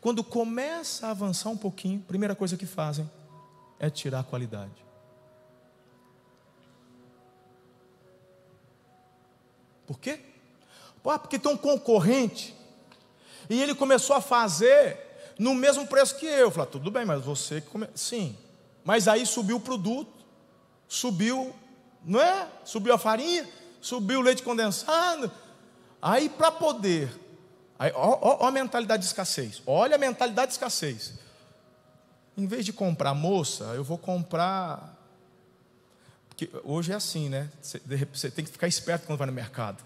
[0.00, 3.10] Quando começa a avançar um pouquinho, primeira coisa que fazem
[3.78, 4.84] é tirar a qualidade.
[9.86, 10.20] Por quê?
[11.04, 12.54] Ah, porque tem um concorrente
[13.48, 14.98] e ele começou a fazer
[15.38, 16.50] no mesmo preço que eu.
[16.50, 17.86] Falei, ah, tudo bem, mas você que come...
[17.94, 18.36] Sim.
[18.82, 20.24] Mas aí subiu o produto,
[20.88, 21.54] subiu,
[22.04, 22.48] não é?
[22.64, 23.48] Subiu a farinha,
[23.80, 25.30] subiu o leite condensado.
[26.00, 27.10] Aí para poder.
[27.94, 29.62] Ó, a mentalidade de escassez.
[29.66, 31.14] Olha a mentalidade de escassez.
[32.36, 34.98] Em vez de comprar moça, eu vou comprar.
[36.28, 37.48] Porque hoje é assim, né?
[37.62, 39.84] Você, tem que ficar esperto quando vai no mercado.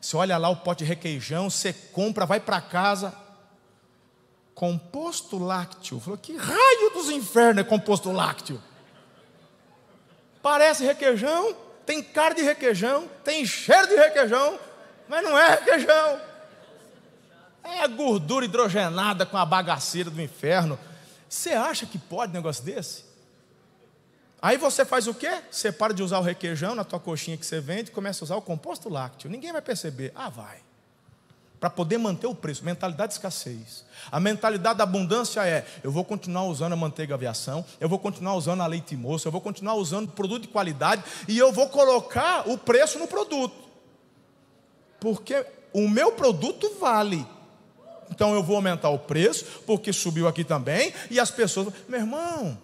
[0.00, 3.14] Você olha lá o pote de requeijão, você compra, vai para casa,
[4.54, 6.00] composto lácteo.
[6.00, 8.62] Falou, que raio dos infernos é composto lácteo?
[10.42, 11.54] Parece requeijão,
[11.84, 14.58] tem cara de requeijão, tem cheiro de requeijão,
[15.08, 16.20] mas não é requeijão.
[17.62, 20.78] É gordura hidrogenada com a bagaceira do inferno.
[21.36, 23.04] Você acha que pode um negócio desse?
[24.40, 25.42] Aí você faz o quê?
[25.50, 28.24] Você para de usar o requeijão na tua coxinha que você vende e começa a
[28.24, 29.28] usar o composto lácteo.
[29.28, 30.12] Ninguém vai perceber.
[30.14, 30.64] Ah, vai
[31.60, 32.64] para poder manter o preço.
[32.64, 33.84] Mentalidade de escassez.
[34.10, 38.34] A mentalidade da abundância é: eu vou continuar usando a manteiga aviação, eu vou continuar
[38.34, 42.48] usando a leite moço, eu vou continuar usando produto de qualidade e eu vou colocar
[42.48, 43.54] o preço no produto.
[44.98, 47.26] Porque o meu produto vale.
[48.10, 52.58] Então eu vou aumentar o preço, porque subiu aqui também, e as pessoas, meu irmão,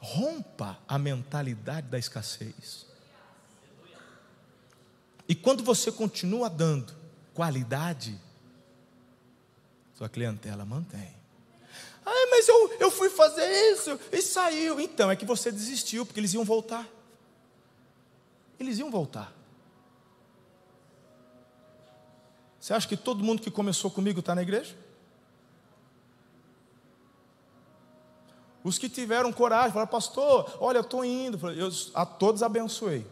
[0.00, 2.86] rompa a mentalidade da escassez.
[5.28, 6.92] E quando você continua dando
[7.32, 8.18] qualidade,
[9.96, 11.14] sua clientela mantém.
[12.04, 14.80] Ah, mas eu, eu fui fazer isso e saiu.
[14.80, 16.88] Então, é que você desistiu, porque eles iam voltar.
[18.58, 19.32] Eles iam voltar.
[22.70, 24.76] Você acha que todo mundo que começou comigo está na igreja?
[28.62, 31.50] Os que tiveram coragem, falaram, pastor, olha, eu estou indo.
[31.50, 33.04] Eu a todos abençoei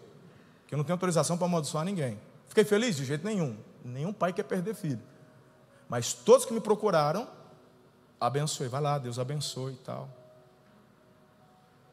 [0.64, 2.20] que eu não tenho autorização para amaldiçoar ninguém.
[2.46, 2.94] Fiquei feliz?
[2.94, 3.58] De jeito nenhum.
[3.84, 5.02] Nenhum pai quer perder filho.
[5.88, 7.28] Mas todos que me procuraram,
[8.20, 8.68] abençoe.
[8.68, 10.08] Vai lá, Deus abençoe e tal.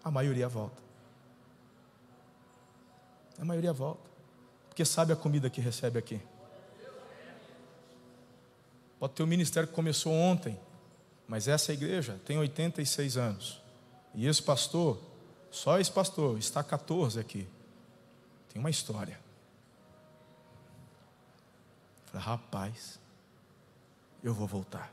[0.04, 0.84] A maioria volta.
[3.40, 4.08] A maioria volta.
[4.70, 6.22] Porque sabe a comida que recebe aqui.
[9.14, 10.60] Ter um ministério começou ontem,
[11.28, 13.62] mas essa igreja tem 86 anos.
[14.14, 15.00] E esse pastor,
[15.52, 17.48] só esse pastor, está 14 aqui.
[18.52, 19.20] Tem uma história.
[22.06, 23.00] falei, rapaz,
[24.24, 24.92] eu vou voltar.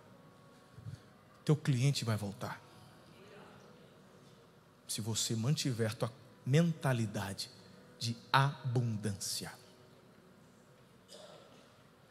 [1.44, 2.60] Teu cliente vai voltar.
[4.88, 6.12] Se você mantiver tua
[6.44, 7.48] mentalidade
[7.98, 9.52] de abundância.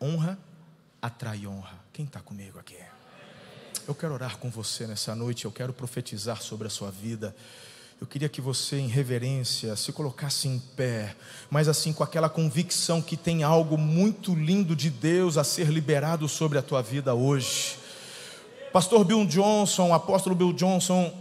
[0.01, 0.39] Honra
[1.01, 1.79] atrai honra.
[1.91, 2.77] Quem está comigo aqui?
[3.87, 7.35] Eu quero orar com você nessa noite, eu quero profetizar sobre a sua vida.
[7.99, 11.15] Eu queria que você, em reverência, se colocasse em pé,
[11.49, 16.27] mas assim com aquela convicção que tem algo muito lindo de Deus a ser liberado
[16.27, 17.77] sobre a tua vida hoje.
[18.73, 21.13] Pastor Bill Johnson, apóstolo Bill Johnson,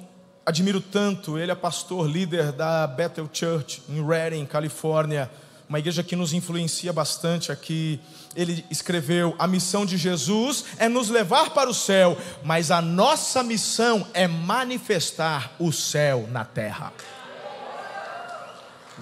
[0.45, 5.31] admiro tanto, ele é pastor líder da Bethel Church em Redding, Califórnia,
[5.71, 8.01] uma igreja que nos influencia bastante aqui.
[8.35, 13.41] Ele escreveu: A missão de Jesus é nos levar para o céu, mas a nossa
[13.45, 16.93] missão é manifestar o céu na terra.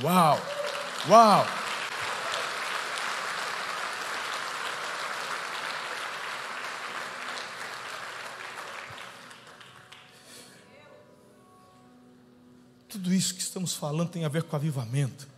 [0.02, 0.38] Uau!
[1.08, 1.46] Uau!
[12.90, 15.37] Tudo isso que estamos falando tem a ver com avivamento.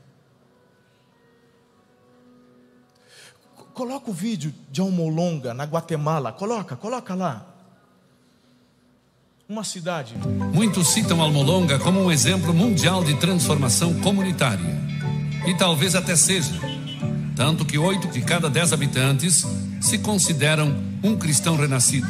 [3.80, 6.30] Coloca o vídeo de Almolonga, na Guatemala.
[6.32, 7.46] Coloca, coloca lá.
[9.48, 10.14] Uma cidade.
[10.52, 14.66] Muitos citam Almolonga como um exemplo mundial de transformação comunitária.
[15.46, 16.52] E talvez até seja.
[17.34, 19.46] Tanto que oito de cada dez habitantes
[19.80, 22.06] se consideram um cristão renascido.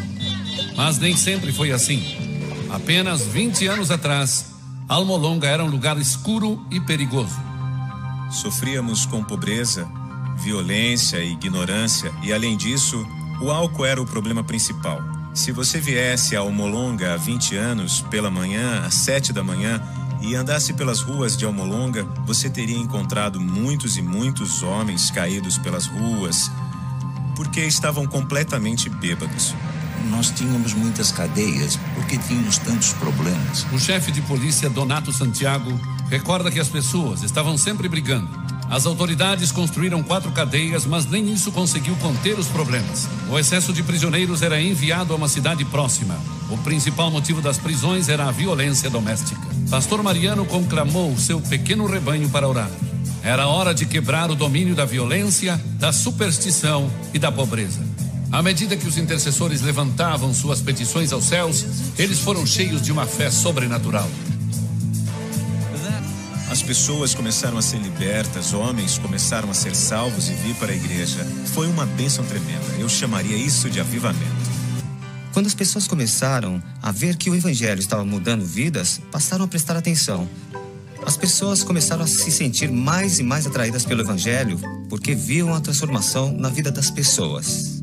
[0.76, 2.02] Mas nem sempre foi assim.
[2.68, 4.46] Apenas 20 anos atrás,
[4.88, 7.38] Almolonga era um lugar escuro e perigoso.
[8.28, 9.88] Sofríamos com pobreza,
[10.40, 13.06] violência e ignorância, e além disso,
[13.40, 15.00] o álcool era o problema principal.
[15.34, 19.80] Se você viesse a Almolonga há 20 anos, pela manhã, às 7 da manhã,
[20.20, 25.86] e andasse pelas ruas de Almolonga, você teria encontrado muitos e muitos homens caídos pelas
[25.86, 26.50] ruas,
[27.36, 29.54] porque estavam completamente bêbados.
[30.10, 33.66] Nós tínhamos muitas cadeias porque tínhamos tantos problemas.
[33.72, 35.78] O chefe de polícia, Donato Santiago,
[36.08, 38.49] recorda que as pessoas estavam sempre brigando.
[38.70, 43.08] As autoridades construíram quatro cadeias, mas nem isso conseguiu conter os problemas.
[43.28, 46.16] O excesso de prisioneiros era enviado a uma cidade próxima.
[46.48, 49.40] O principal motivo das prisões era a violência doméstica.
[49.68, 52.70] Pastor Mariano conclamou seu pequeno rebanho para orar.
[53.24, 57.80] Era hora de quebrar o domínio da violência, da superstição e da pobreza.
[58.30, 61.66] À medida que os intercessores levantavam suas petições aos céus,
[61.98, 64.08] eles foram cheios de uma fé sobrenatural.
[66.50, 70.74] As pessoas começaram a ser libertas, homens começaram a ser salvos e vir para a
[70.74, 71.24] igreja.
[71.54, 72.64] Foi uma bênção tremenda.
[72.76, 74.50] Eu chamaria isso de avivamento.
[75.32, 79.76] Quando as pessoas começaram a ver que o evangelho estava mudando vidas, passaram a prestar
[79.76, 80.28] atenção.
[81.06, 85.60] As pessoas começaram a se sentir mais e mais atraídas pelo evangelho porque viam a
[85.60, 87.80] transformação na vida das pessoas.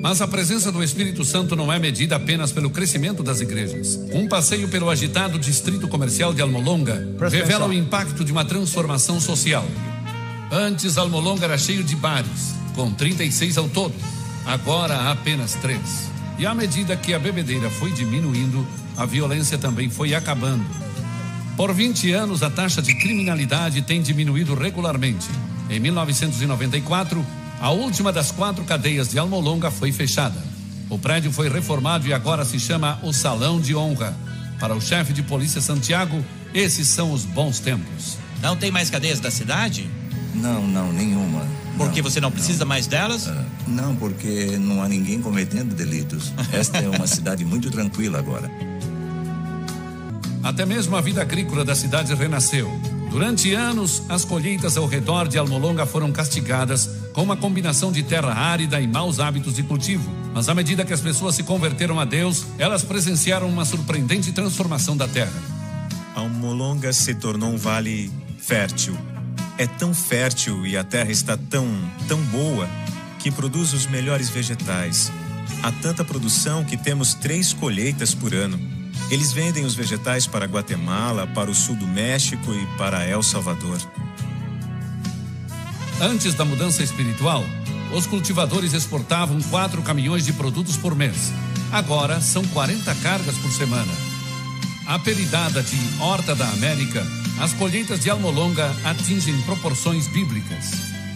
[0.00, 4.00] Mas a presença do Espírito Santo não é medida apenas pelo crescimento das igrejas.
[4.14, 9.66] Um passeio pelo agitado distrito comercial de Almolonga revela o impacto de uma transformação social.
[10.50, 13.94] Antes, Almolonga era cheio de bares, com 36 ao todo.
[14.46, 16.10] Agora há apenas três.
[16.38, 20.64] E à medida que a bebedeira foi diminuindo, a violência também foi acabando.
[21.58, 25.28] Por 20 anos, a taxa de criminalidade tem diminuído regularmente.
[25.68, 27.22] Em 1994,
[27.60, 30.42] a última das quatro cadeias de Almolonga foi fechada.
[30.88, 34.16] O prédio foi reformado e agora se chama o Salão de Honra.
[34.58, 38.16] Para o chefe de polícia Santiago, esses são os bons tempos.
[38.42, 39.88] Não tem mais cadeias da cidade?
[40.34, 41.46] Não, não, nenhuma.
[41.76, 43.28] Porque você não precisa mais delas?
[43.28, 46.32] Ah, Não, porque não há ninguém cometendo delitos.
[46.52, 48.50] Esta é uma cidade muito tranquila agora.
[50.42, 52.70] Até mesmo a vida agrícola da cidade renasceu.
[53.10, 58.32] Durante anos, as colheitas ao redor de Almolonga foram castigadas com uma combinação de terra
[58.32, 60.10] árida e maus hábitos de cultivo.
[60.32, 64.96] Mas à medida que as pessoas se converteram a Deus, elas presenciaram uma surpreendente transformação
[64.96, 65.32] da terra.
[66.14, 68.96] Almolonga se tornou um vale fértil.
[69.58, 71.66] É tão fértil e a terra está tão,
[72.08, 72.68] tão boa
[73.18, 75.12] que produz os melhores vegetais.
[75.62, 78.58] Há tanta produção que temos três colheitas por ano.
[79.10, 83.78] Eles vendem os vegetais para Guatemala, para o sul do México e para El Salvador.
[86.00, 87.44] Antes da mudança espiritual,
[87.94, 91.30] os cultivadores exportavam quatro caminhões de produtos por mês.
[91.70, 93.92] Agora são 40 cargas por semana.
[94.86, 97.06] Apelidada de Horta da América,
[97.38, 100.70] as colheitas de Almolonga atingem proporções bíblicas.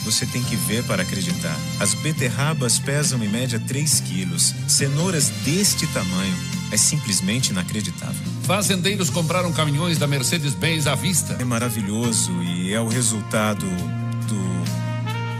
[0.04, 1.56] Você tem que ver para acreditar.
[1.80, 4.54] As beterrabas pesam em média 3 quilos.
[4.68, 6.36] Cenouras deste tamanho.
[6.70, 8.20] É simplesmente inacreditável.
[8.42, 11.38] Fazendeiros compraram caminhões da Mercedes-Benz à vista.
[11.40, 14.03] É maravilhoso e é o resultado do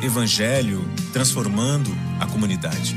[0.03, 1.91] evangelho transformando
[2.21, 2.97] a comunidade.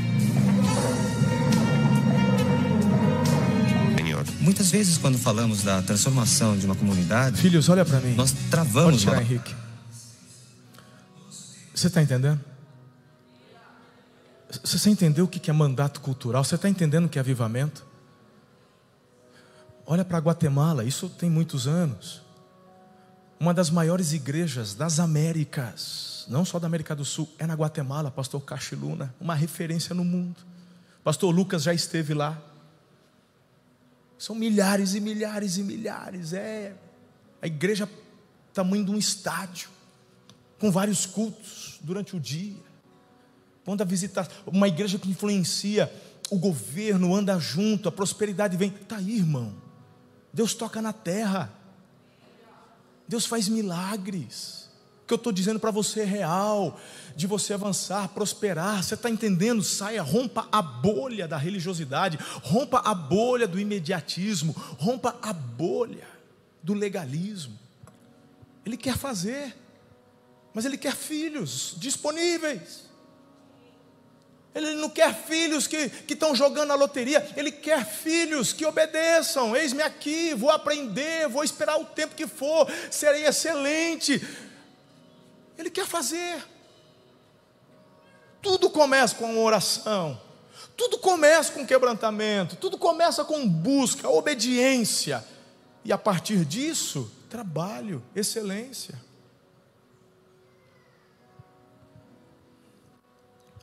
[4.40, 8.14] Muitas vezes, quando falamos da transformação de uma comunidade, Filhos, olha para mim.
[8.14, 9.54] nós Pode travamos tirar, uma Henrique.
[11.74, 12.40] Você está entendendo?
[14.64, 16.42] Você entendeu o que que é mandato cultural?
[16.42, 17.84] Você está entendendo o que é avivamento?
[19.86, 22.22] Olha para Guatemala, isso tem muitos anos.
[23.40, 28.10] Uma das maiores igrejas das Américas, não só da América do Sul, é na Guatemala,
[28.10, 30.36] pastor Cachiluna, uma referência no mundo.
[31.04, 32.36] Pastor Lucas já esteve lá.
[34.18, 36.74] São milhares e milhares e milhares, é
[37.40, 37.88] a igreja
[38.52, 39.68] tamanho de um estádio,
[40.58, 42.56] com vários cultos durante o dia.
[43.64, 45.92] Quando a visitar, uma igreja que influencia
[46.30, 48.70] o governo, anda junto, a prosperidade vem.
[48.70, 49.54] Está aí, irmão.
[50.32, 51.52] Deus toca na terra.
[53.08, 54.68] Deus faz milagres.
[55.02, 56.78] O que eu estou dizendo para você é real,
[57.16, 58.84] de você avançar, prosperar.
[58.84, 59.62] Você está entendendo?
[59.62, 66.06] Saia, rompa a bolha da religiosidade, rompa a bolha do imediatismo, rompa a bolha
[66.62, 67.58] do legalismo.
[68.66, 69.56] Ele quer fazer,
[70.52, 72.87] mas ele quer filhos disponíveis.
[74.58, 79.54] Ele não quer filhos que, que estão jogando a loteria, ele quer filhos que obedeçam.
[79.56, 84.20] Eis-me aqui, vou aprender, vou esperar o tempo que for, serei excelente.
[85.56, 86.44] Ele quer fazer.
[88.42, 90.20] Tudo começa com uma oração,
[90.76, 95.24] tudo começa com quebrantamento, tudo começa com busca, obediência,
[95.84, 99.07] e a partir disso, trabalho, excelência.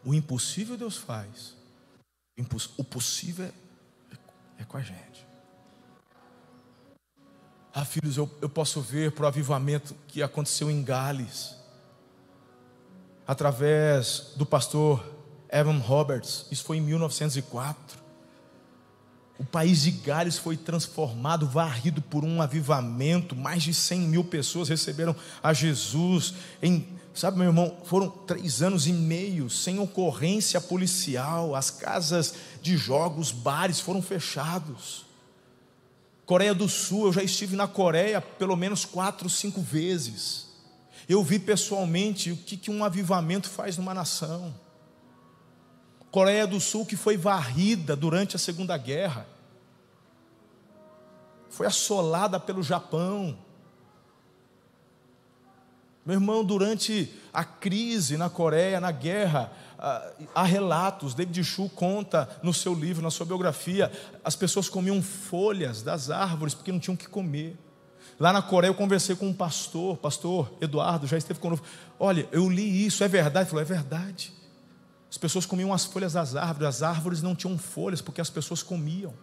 [0.05, 1.55] O impossível Deus faz.
[2.77, 4.17] O possível é,
[4.59, 5.25] é com a gente.
[7.73, 11.55] Ah, filhos, eu, eu posso ver para o avivamento que aconteceu em Gales,
[13.27, 15.03] através do pastor
[15.49, 18.05] Evan Roberts, isso foi em 1904.
[19.37, 23.35] O país de Gales foi transformado, varrido por um avivamento.
[23.35, 28.87] Mais de 100 mil pessoas receberam a Jesus em Sabe, meu irmão, foram três anos
[28.87, 35.05] e meio sem ocorrência policial, as casas de jogos, bares foram fechados.
[36.25, 40.47] Coreia do Sul, eu já estive na Coreia pelo menos quatro, cinco vezes.
[41.07, 44.53] Eu vi pessoalmente o que, que um avivamento faz numa nação.
[46.11, 49.25] Coreia do Sul, que foi varrida durante a Segunda Guerra,
[51.49, 53.37] foi assolada pelo Japão
[56.05, 59.51] meu irmão, durante a crise na Coreia, na guerra,
[60.35, 63.91] há relatos, David Chu conta no seu livro, na sua biografia,
[64.23, 67.57] as pessoas comiam folhas das árvores porque não tinham o que comer.
[68.19, 71.65] Lá na Coreia eu conversei com um pastor, pastor Eduardo, já esteve conosco.
[71.99, 73.39] Olha, eu li isso, é verdade?
[73.39, 74.31] Ele falou, é verdade.
[75.09, 78.61] As pessoas comiam as folhas das árvores, as árvores não tinham folhas porque as pessoas
[78.61, 79.13] comiam.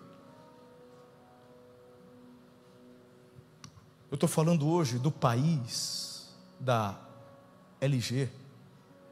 [4.10, 6.11] Eu estou falando hoje do país
[6.62, 6.96] da
[7.80, 8.30] LG,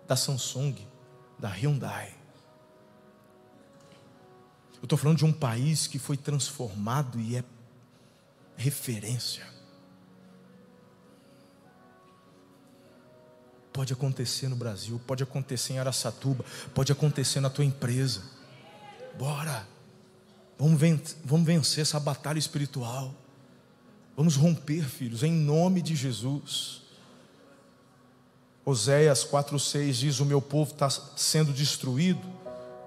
[0.07, 0.76] da Samsung,
[1.36, 2.14] da Hyundai.
[4.76, 7.44] Eu estou falando de um país que foi transformado e é
[8.57, 9.44] referência.
[13.72, 18.22] Pode acontecer no Brasil, pode acontecer em Araçatuba, pode acontecer na tua empresa.
[19.18, 19.66] Bora,
[20.59, 20.80] vamos
[21.44, 23.14] vencer essa batalha espiritual.
[24.16, 26.80] Vamos romper, filhos, em nome de Jesus.
[28.70, 32.24] Oséias 4,6 diz: O meu povo está sendo destruído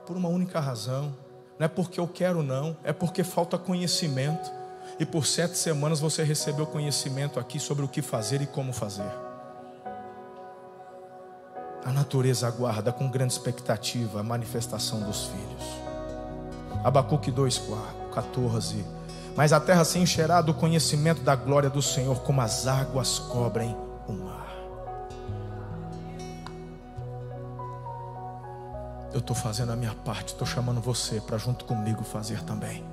[0.06, 1.14] por uma única razão.
[1.60, 4.50] Não é porque eu quero, não, é porque falta conhecimento.
[5.00, 9.12] E por sete semanas você recebeu conhecimento aqui sobre o que fazer e como fazer.
[11.84, 15.64] A natureza aguarda com grande expectativa a manifestação dos filhos.
[16.84, 18.86] Abacuque 2,14.
[19.36, 23.76] Mas a terra se encherá do conhecimento da glória do Senhor, como as águas cobrem
[29.14, 32.84] eu estou fazendo a minha parte, estou chamando você para junto comigo fazer também.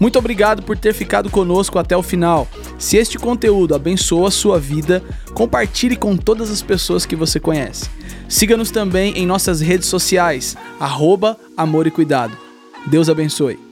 [0.00, 2.48] Muito obrigado por ter ficado conosco até o final.
[2.78, 5.02] Se este conteúdo abençoa a sua vida,
[5.32, 7.88] compartilhe com todas as pessoas que você conhece.
[8.28, 12.36] Siga-nos também em nossas redes sociais, arroba Amor e Cuidado.
[12.86, 13.71] Deus abençoe.